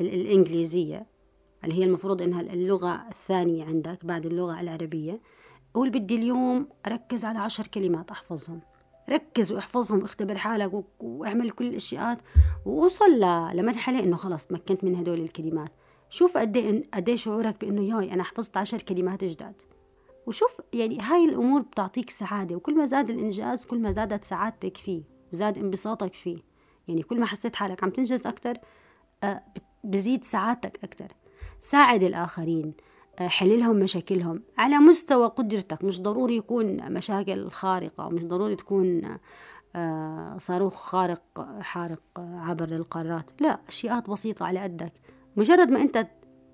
الإنجليزية 0.00 1.06
اللي 1.64 1.74
هي 1.74 1.84
المفروض 1.84 2.22
إنها 2.22 2.40
اللغة 2.40 3.08
الثانية 3.08 3.64
عندك 3.64 4.04
بعد 4.04 4.26
اللغة 4.26 4.60
العربية. 4.60 5.20
قول 5.74 5.90
بدي 5.90 6.16
اليوم 6.16 6.68
أركز 6.86 7.24
على 7.24 7.38
عشر 7.38 7.66
كلمات 7.66 8.10
أحفظهم. 8.10 8.60
ركز 9.10 9.52
واحفظهم 9.52 10.02
واختبر 10.02 10.36
حالك 10.38 10.84
واعمل 11.00 11.50
كل 11.50 11.66
الاشياء 11.66 12.18
ووصل 12.66 13.20
لمرحلة 13.54 13.98
إنه 13.98 14.16
خلص 14.16 14.46
تمكنت 14.46 14.84
من 14.84 14.94
هدول 14.94 15.20
الكلمات. 15.20 15.70
شوف 16.10 16.36
إيه 16.36 16.82
قد 16.94 17.08
إيه 17.08 17.16
شعورك 17.16 17.64
بإنه 17.64 17.82
ياي 17.82 18.12
أنا 18.12 18.22
حفظت 18.22 18.56
عشر 18.56 18.82
كلمات 18.82 19.24
جداد. 19.24 19.62
وشوف 20.26 20.60
يعني 20.72 21.00
هاي 21.00 21.24
الأمور 21.24 21.60
بتعطيك 21.60 22.10
سعادة 22.10 22.56
وكل 22.56 22.76
ما 22.76 22.86
زاد 22.86 23.10
الإنجاز 23.10 23.64
كل 23.64 23.78
ما 23.78 23.92
زادت 23.92 24.24
سعادتك 24.24 24.76
فيه 24.76 25.02
وزاد 25.32 25.58
انبساطك 25.58 26.14
فيه. 26.14 26.38
يعني 26.88 27.02
كل 27.02 27.20
ما 27.20 27.26
حسيت 27.26 27.56
حالك 27.56 27.84
عم 27.84 27.90
تنجز 27.90 28.26
أكثر 28.26 28.54
آه، 29.24 29.42
بزيد 29.84 30.24
سعادتك 30.24 30.84
أكثر 30.84 31.08
ساعد 31.60 32.02
الآخرين 32.02 32.74
آه، 33.18 33.28
حل 33.28 33.58
لهم 33.58 33.76
مشاكلهم 33.76 34.42
على 34.58 34.78
مستوى 34.78 35.26
قدرتك. 35.26 35.84
مش 35.84 36.00
ضروري 36.00 36.36
يكون 36.36 36.92
مشاكل 36.92 37.50
خارقة 37.50 38.08
مش 38.08 38.24
ضروري 38.24 38.56
تكون 38.56 39.18
آه، 39.76 40.38
صاروخ 40.38 40.74
خارق 40.74 41.46
حارق 41.60 42.02
عبر 42.18 42.68
القارات. 42.68 43.30
لا 43.40 43.60
أشياء 43.68 44.00
بسيطة 44.00 44.46
على 44.46 44.60
قدك. 44.60 44.92
مجرد 45.36 45.70
ما 45.70 45.82
أنت 45.82 46.06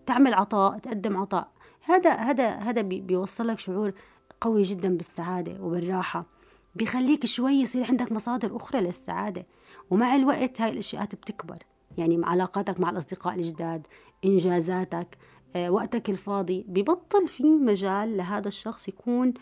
تعمل 0.06 0.34
عطاء 0.34 0.78
تقدم 0.78 1.16
عطاء 1.16 1.55
هذا 1.86 2.14
هذا 2.14 2.48
هذا 2.50 2.82
بيوصلك 2.82 3.58
شعور 3.58 3.92
قوي 4.40 4.62
جدا 4.62 4.96
بالسعادة 4.96 5.62
وبالراحة. 5.62 6.26
بيخليك 6.74 7.26
شوي 7.26 7.52
يصير 7.52 7.84
عندك 7.84 8.12
مصادر 8.12 8.56
أخرى 8.56 8.80
للسعادة. 8.80 9.46
ومع 9.90 10.16
الوقت 10.16 10.60
هاي 10.60 10.70
الأشياء 10.70 11.04
بتكبر. 11.04 11.58
يعني 11.98 12.20
علاقاتك 12.24 12.80
مع 12.80 12.90
الأصدقاء 12.90 13.34
الجداد 13.34 13.86
إنجازاتك 14.24 15.18
آه، 15.56 15.70
وقتك 15.70 16.10
الفاضي 16.10 16.64
ببطل 16.68 17.28
في 17.28 17.44
مجال 17.44 18.16
لهذا 18.16 18.48
الشخص 18.48 18.88
يكون 18.88 19.34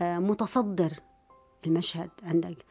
آه، 0.00 0.18
متصدر 0.18 0.92
المشهد 1.66 2.10
عندك. 2.22 2.64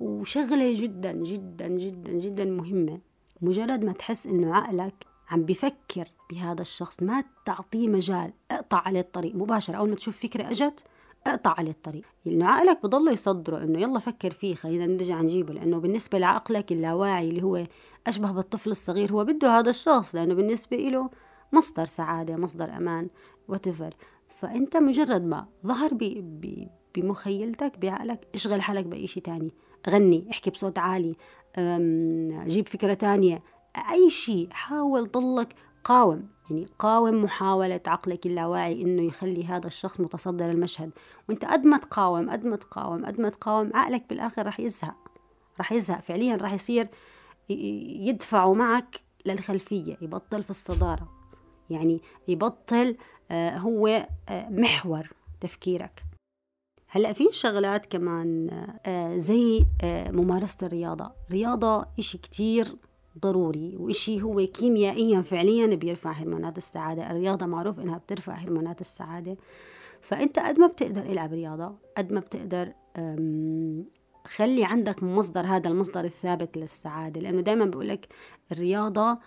وشغلة 0.00 0.72
جدا 0.82 1.12
جدا 1.12 1.68
جدا 1.68 2.12
جدا 2.12 2.44
مهمة. 2.44 3.00
مجرد 3.40 3.84
ما 3.84 3.92
تحس 3.92 4.26
إنه 4.26 4.54
عقلك 4.54 5.06
عم 5.30 5.42
بفكر 5.42 6.08
بهذا 6.30 6.62
الشخص. 6.62 7.02
ما 7.02 7.24
تعطيه 7.44 7.88
مجال 7.88 8.32
اقطع 8.50 8.82
عليه 8.86 9.00
الطريق 9.00 9.34
مباشرة. 9.34 9.76
أول 9.76 9.88
ما 9.88 9.94
تشوف 9.94 10.20
فكرة 10.22 10.50
أجت 10.50 10.84
اقطع 11.26 11.54
عليه 11.58 11.70
الطريق. 11.70 12.02
لأنه 12.24 12.46
عقلك 12.46 12.82
بضل 12.82 13.12
يصدره 13.12 13.58
إنه 13.58 13.80
يلا 13.80 13.98
فكر 13.98 14.30
فيه 14.30 14.54
خلينا 14.54 14.86
نرجع 14.86 15.20
نجيبه. 15.20 15.54
لأنه 15.54 15.78
بالنسبة 15.78 16.18
لعقلك 16.18 16.72
اللاواعي 16.72 17.28
اللي 17.28 17.42
هو 17.42 17.64
أشبه 18.06 18.32
بالطفل 18.32 18.70
الصغير 18.70 19.12
هو 19.12 19.24
بده 19.24 19.58
هذا 19.58 19.70
الشخص. 19.70 20.14
لأنه 20.14 20.34
بالنسبة 20.34 20.76
له 20.76 21.10
مصدر 21.52 21.84
سعادة 21.84 22.36
مصدر 22.36 22.76
أمان 22.76 23.08
وتفر 23.48 23.94
فأنت 24.40 24.76
مجرد 24.76 25.24
ما 25.24 25.46
ظهر 25.66 25.90
بمخيلتك 26.94 27.78
بعقلك 27.78 28.28
اشغل 28.34 28.62
حالك 28.62 28.84
بأي 28.84 29.06
شيء 29.06 29.22
تاني. 29.22 29.52
غني 29.88 30.26
احكي 30.30 30.50
بصوت 30.50 30.78
عالي 30.78 31.16
جيب 32.46 32.68
فكرة 32.68 32.94
تانية. 32.94 33.42
أي 33.90 34.10
شيء 34.10 34.48
حاول 34.50 35.10
ضلك 35.10 35.54
قاوم 35.86 36.28
يعني 36.50 36.66
قاوم 36.78 37.24
محاولة 37.24 37.80
عقلك 37.86 38.26
اللاواعي 38.26 38.82
إنه 38.82 39.02
يخلي 39.02 39.44
هذا 39.44 39.66
الشخص 39.66 40.00
متصدر 40.00 40.50
المشهد. 40.50 40.90
وأنت 41.28 41.44
قد 41.44 41.64
ما 41.64 41.76
تقاوم 41.76 42.30
قد 42.30 42.44
ما 42.44 42.56
تقاوم 42.56 43.06
قد 43.06 43.20
ما 43.20 43.28
تقاوم 43.28 43.70
عقلك 43.74 44.04
بالآخر 44.08 44.46
رح 44.46 44.60
يزهق 44.60 44.96
رح 45.60 45.72
يزهق. 45.72 46.00
فعليا 46.00 46.36
رح 46.36 46.52
يصير 46.52 46.88
يدفعه 47.48 48.54
معك 48.54 49.00
للخلفية 49.26 49.96
يبطل 50.02 50.42
في 50.42 50.50
الصدارة. 50.50 51.08
يعني 51.70 52.00
يبطل 52.28 52.96
آه، 53.30 53.56
هو 53.56 53.86
آه، 54.28 54.48
محور 54.48 55.10
تفكيرك. 55.40 56.04
هلأ 56.88 57.12
في 57.12 57.28
شغلات 57.32 57.86
كمان 57.86 58.48
آه، 58.86 59.18
زي 59.18 59.66
ممارسة 59.84 60.66
الرياضة. 60.66 61.12
رياضة 61.30 61.86
إشي 61.98 62.18
كتير 62.18 62.76
ضروري 63.18 63.76
وإشي 63.76 64.22
هو 64.22 64.46
كيميائيا 64.46 65.22
فعليا 65.22 65.66
بيرفع 65.66 66.10
هرمونات 66.12 66.58
السعادة. 66.58 67.10
الرياضة 67.10 67.46
معروف 67.46 67.80
إنها 67.80 67.98
بترفع 67.98 68.34
هرمونات 68.34 68.80
السعادة. 68.80 69.36
فأنت 70.00 70.38
قد 70.38 70.58
ما 70.58 70.66
بتقدر 70.66 71.02
إلعب 71.02 71.32
رياضة 71.32 71.74
قد 71.96 72.12
ما 72.12 72.20
بتقدر 72.20 72.72
خلي 74.24 74.64
عندك 74.64 75.02
مصدر 75.02 75.40
هذا 75.40 75.70
المصدر 75.70 76.04
الثابت 76.04 76.58
للسعادة. 76.58 77.20
لأنه 77.20 77.40
دايما 77.40 77.64
بقولك 77.64 78.08
الرياضة 78.52 79.18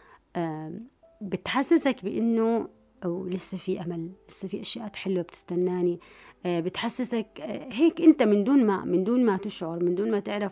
بتحسسك 1.21 2.03
بإنه 2.03 2.67
أو 3.05 3.27
لسه 3.27 3.57
في 3.57 3.81
أمل 3.81 4.11
لسه 4.29 4.47
في 4.47 4.61
اشياء 4.61 4.91
حلوة 4.95 5.21
بتستناني. 5.23 5.99
آه، 6.45 6.59
بتحسسك 6.59 7.27
آه، 7.41 7.69
هيك 7.71 8.01
أنت 8.01 8.23
من 8.23 8.43
دون 8.43 8.65
ما 8.65 8.85
من 8.85 9.03
دون 9.03 9.25
ما 9.25 9.37
تشعر 9.37 9.83
من 9.83 9.95
دون 9.95 10.11
ما 10.11 10.19
تعرف 10.19 10.51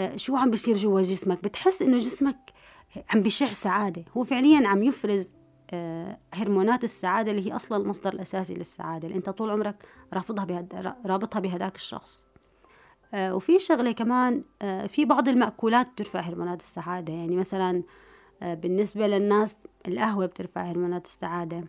آه، 0.00 0.16
شو 0.16 0.36
عم 0.36 0.50
بيصير 0.50 0.76
جوا 0.76 1.02
جسمك. 1.02 1.44
بتحس 1.44 1.82
إنه 1.82 1.98
جسمك 1.98 2.50
عم 3.10 3.22
بيشع 3.22 3.46
سعادة. 3.46 4.04
هو 4.16 4.24
فعليا 4.24 4.68
عم 4.68 4.82
يفرز 4.82 5.32
هرمونات 6.34 6.84
السعادة 6.84 7.30
اللي 7.30 7.46
هي 7.46 7.56
أصلا 7.56 7.82
المصدر 7.82 8.12
الأساسي 8.12 8.54
للسعادة 8.54 9.08
اللي 9.08 9.18
أنت 9.18 9.30
طول 9.30 9.50
عمرك 9.50 9.76
رافضها 10.12 10.44
بهد... 10.44 10.94
رابطها 11.06 11.40
بهداك 11.40 11.76
الشخص. 11.76 12.26
وفي 13.14 13.58
شغلة 13.58 13.92
كمان 13.92 14.44
في 14.88 15.04
بعض 15.04 15.28
المأكولات 15.28 15.88
بترفع 15.92 16.20
هرمونات 16.20 16.60
السعادة. 16.60 17.12
يعني 17.12 17.36
مثلا 17.36 17.82
آه، 18.42 18.54
بالنسبة 18.54 19.06
للناس 19.06 19.56
القهوة 19.88 20.26
بترفع 20.26 20.62
هرمونات 20.62 21.06
السعادة. 21.06 21.64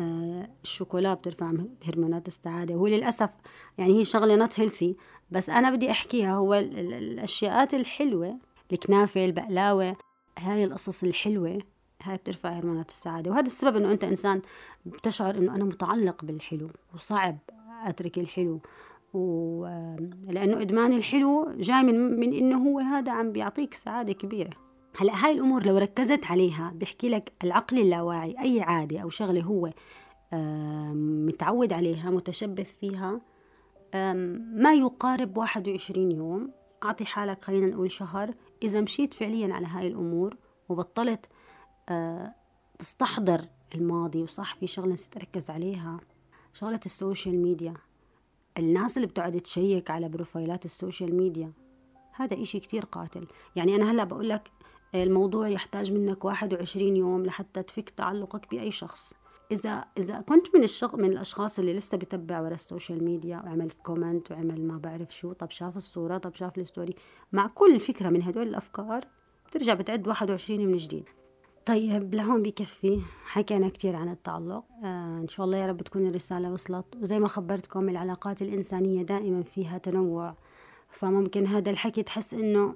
آه، 0.00 0.48
الشوكولا 0.64 1.14
بترفع 1.14 1.52
هرمونات 1.84 2.28
السعادة. 2.28 2.74
هو 2.74 2.86
للأسف 2.86 3.30
يعني 3.78 3.98
هي 3.98 4.04
شغلة 4.04 4.36
not 4.36 4.60
healthy 4.60 4.96
بس 5.30 5.50
أنا 5.50 5.70
بدي 5.70 5.90
أحكيها. 5.90 6.34
هو 6.34 6.54
الأشياء 6.54 7.76
الحلوة 7.76 8.38
الكنافة 8.72 9.24
البقلاوة 9.24 9.96
هاي 10.40 10.64
القصص 10.64 11.04
الحلوة 11.04 11.58
هاي 12.02 12.16
بترفع 12.16 12.50
هرمونات 12.50 12.88
السعادة. 12.88 13.30
وهذا 13.30 13.46
السبب 13.46 13.76
إنه 13.76 13.92
أنت 13.92 14.04
إنسان 14.04 14.42
بتشعر 14.86 15.34
إنه 15.34 15.54
أنا 15.54 15.64
متعلق 15.64 16.24
بالحلو 16.24 16.70
وصعب 16.94 17.38
أترك 17.84 18.18
الحلو. 18.18 18.60
و... 19.14 19.64
لأنه 20.28 20.60
إدمان 20.60 20.92
الحلو 20.92 21.52
جاي 21.56 21.82
من 21.82 22.20
من 22.20 22.32
إنه 22.32 22.68
هو 22.68 22.78
هذا 22.78 23.12
عم 23.12 23.32
بيعطيك 23.32 23.74
سعادة 23.74 24.12
كبيرة. 24.12 24.50
هلأ 24.98 25.24
هاي 25.24 25.32
الأمور 25.32 25.66
لو 25.66 25.78
ركزت 25.78 26.24
عليها 26.24 26.72
بيحكي 26.74 27.08
لك 27.08 27.32
العقل 27.44 27.78
اللاواعي 27.78 28.36
أي 28.40 28.60
عادة 28.60 28.98
أو 28.98 29.08
شغلة 29.08 29.40
هو 29.42 29.70
متعود 31.26 31.72
عليها 31.72 32.10
متشبث 32.10 32.74
فيها 32.80 33.20
ما 34.54 34.74
يقارب 34.74 35.36
21 35.36 36.12
يوم. 36.12 36.50
أعطي 36.84 37.04
حالك 37.04 37.44
خلينا 37.44 37.66
نقول 37.66 37.90
شهر 37.90 38.34
إذا 38.62 38.80
مشيت 38.80 39.14
فعليا 39.14 39.54
على 39.54 39.66
هاي 39.66 39.86
الأمور 39.86 40.36
وبطلت 40.68 41.26
آه، 41.88 42.34
تستحضر 42.78 43.48
الماضي 43.74 44.22
وصح 44.22 44.56
في 44.56 44.66
شغلة 44.66 44.92
نسيت 44.92 45.16
أركز 45.16 45.50
عليها 45.50 46.00
شغلة 46.52 46.80
ال 46.86 46.94
social 46.94 47.42
media 47.42 47.74
الناس 48.58 48.96
اللي 48.96 49.08
بتقعد 49.08 49.40
تشيك 49.40 49.90
على 49.90 50.08
بروفايلات 50.08 50.64
ال 50.64 50.71
social 50.71 51.14
media 51.14 51.52
هذا 52.12 52.42
إشي 52.42 52.60
كتير 52.60 52.84
قاتل. 52.84 53.26
يعني 53.56 53.76
أنا 53.76 53.90
هلأ 53.90 54.04
بقول 54.04 54.28
لك 54.28 54.50
الموضوع 54.94 55.48
يحتاج 55.48 55.92
منك 55.92 56.24
21 56.24 56.96
يوم 56.96 57.26
لحتى 57.26 57.62
تفك 57.62 57.90
تعلقك 57.90 58.50
بأي 58.50 58.70
شخص. 58.70 59.14
إذا 59.50 59.84
إذا 59.98 60.20
كنت 60.20 60.56
من 60.56 60.64
الشخص 60.64 60.94
من 60.94 61.12
الأشخاص 61.12 61.58
اللي 61.58 61.74
لسه 61.74 61.98
بتبع 61.98 62.40
ورا 62.40 62.54
ال 62.54 62.61
social 62.61 63.04
media 63.04 63.36
وعمل 63.36 63.70
comment 63.70 64.32
وعمل 64.32 64.62
ما 64.62 64.78
بعرف 64.78 65.16
شو 65.16 65.32
طب 65.32 65.50
شاف 65.50 65.76
الصورة 65.76 66.18
طب 66.18 66.34
شاف 66.34 66.58
ال 66.58 66.64
story 66.64 66.94
مع 67.32 67.46
كل 67.46 67.80
فكرة 67.80 68.08
من 68.08 68.22
هدول 68.22 68.48
الأفكار 68.48 69.04
بترجع 69.46 69.74
بتعد 69.74 70.08
21 70.08 70.66
من 70.66 70.76
جديد. 70.76 71.04
طيب 71.66 72.14
لهون 72.14 72.42
بكفي 72.42 73.00
حكينا 73.24 73.68
كتير 73.68 73.96
عن 73.96 74.08
التعلق. 74.08 74.64
آه 74.84 75.18
إن 75.18 75.28
شاء 75.28 75.46
الله 75.46 75.58
يا 75.58 75.66
رب 75.66 75.82
تكون 75.82 76.06
الرسالة 76.06 76.52
وصلت. 76.52 76.96
وزي 76.96 77.18
ما 77.18 77.28
خبرتكم 77.28 77.88
العلاقات 77.88 78.42
الإنسانية 78.42 79.02
دائما 79.02 79.42
فيها 79.42 79.78
تنوع. 79.78 80.34
فممكن 80.90 81.46
هذا 81.46 81.70
الحكي 81.70 82.02
تحس 82.02 82.34
إنه 82.34 82.74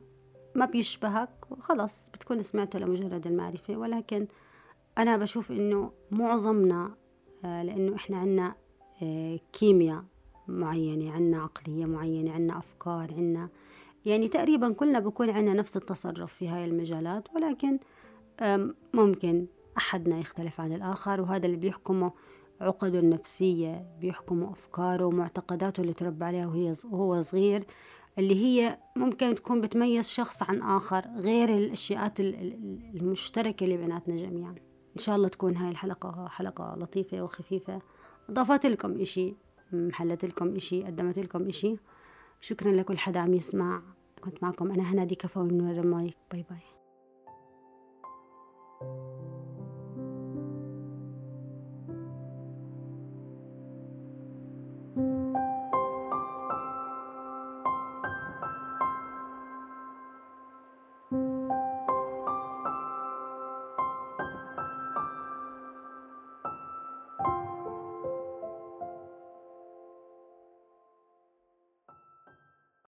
ما 0.55 0.67
بيشبهك 0.67 1.31
خلص 1.61 2.09
بتكون 2.15 2.43
سمعته 2.43 2.79
لمجرد 2.79 3.27
المعرفة. 3.27 3.77
ولكن 3.77 4.27
أنا 4.99 5.17
بشوف 5.17 5.53
إنه 5.53 5.93
معظمنا 6.11 6.95
آه، 7.45 7.63
لأنه 7.63 7.97
إحنا 7.97 8.17
عنا 8.19 8.55
آه، 9.03 9.41
كيمياء 9.53 10.05
معينة 10.49 11.13
عنا 11.13 11.43
عقلية 11.43 11.85
معينة 11.85 12.33
عنا 12.33 12.59
أفكار 12.59 13.15
عنا 13.15 13.49
يعني 14.05 14.29
تقريبا 14.29 14.73
كلنا 14.73 14.99
بكون 14.99 15.31
عندنا 15.31 15.55
نفس 15.55 15.77
التصرف 15.77 16.35
في 16.35 16.49
هاي 16.49 16.65
المجالات 16.65 17.29
ولكن 17.35 17.79
ممكن 18.95 19.47
أحدنا 19.77 20.19
يختلف 20.19 20.61
عن 20.61 20.73
الآخر 20.73 21.21
وهذا 21.21 21.47
اللي 21.47 21.57
بيحكمه 21.57 22.13
عقده 22.61 22.99
النفسية 22.99 23.87
بيحكمه 24.01 24.53
أفكاره 24.53 25.05
ومعتقداته 25.05 25.81
اللي 25.81 25.93
تربى 25.93 26.25
عليها 26.25 26.47
وهي 26.47 26.73
وهو 26.85 27.23
صغير 27.23 27.65
اللي 28.19 28.35
هي 28.35 28.79
ممكن 28.97 29.35
تكون 29.35 29.61
بتميز 29.61 30.09
شخص 30.09 30.43
عن 30.43 30.63
آخر 30.63 31.05
غير 31.17 31.55
الأشياء 31.55 32.13
المشتركة 32.95 33.65
اللي 33.65 33.77
بيناتنا 33.77 34.17
جميعا. 34.17 34.55
إن 34.97 34.99
شاء 34.99 35.17
الله 35.17 35.29
تكون 35.29 35.57
هاي 35.57 35.71
الحلقة 35.71 36.29
حلقة 36.29 36.75
لطيفة 36.79 37.23
وخفيفة. 37.23 37.83
أضافت 38.29 38.67
لكم 38.67 39.01
إشي 39.01 39.35
حلت 39.73 40.25
لكم 40.25 40.57
إشي 40.57 40.85
قدمت 40.85 41.19
لكم 41.19 41.49
إشي. 41.49 41.77
شكرا 42.41 42.73
لكل 42.73 42.99
حدا 42.99 43.21
عم 43.21 43.35
يسمع. 43.35 43.83
كنت 44.21 44.43
معكم 44.43 44.73
أنا 44.73 44.83
هنادي 44.83 45.15
كفوي 45.15 45.49
من 45.49 45.79
ال 45.79 45.87
mic. 45.87 46.17
bye 46.31 46.45
bye. 46.51 46.74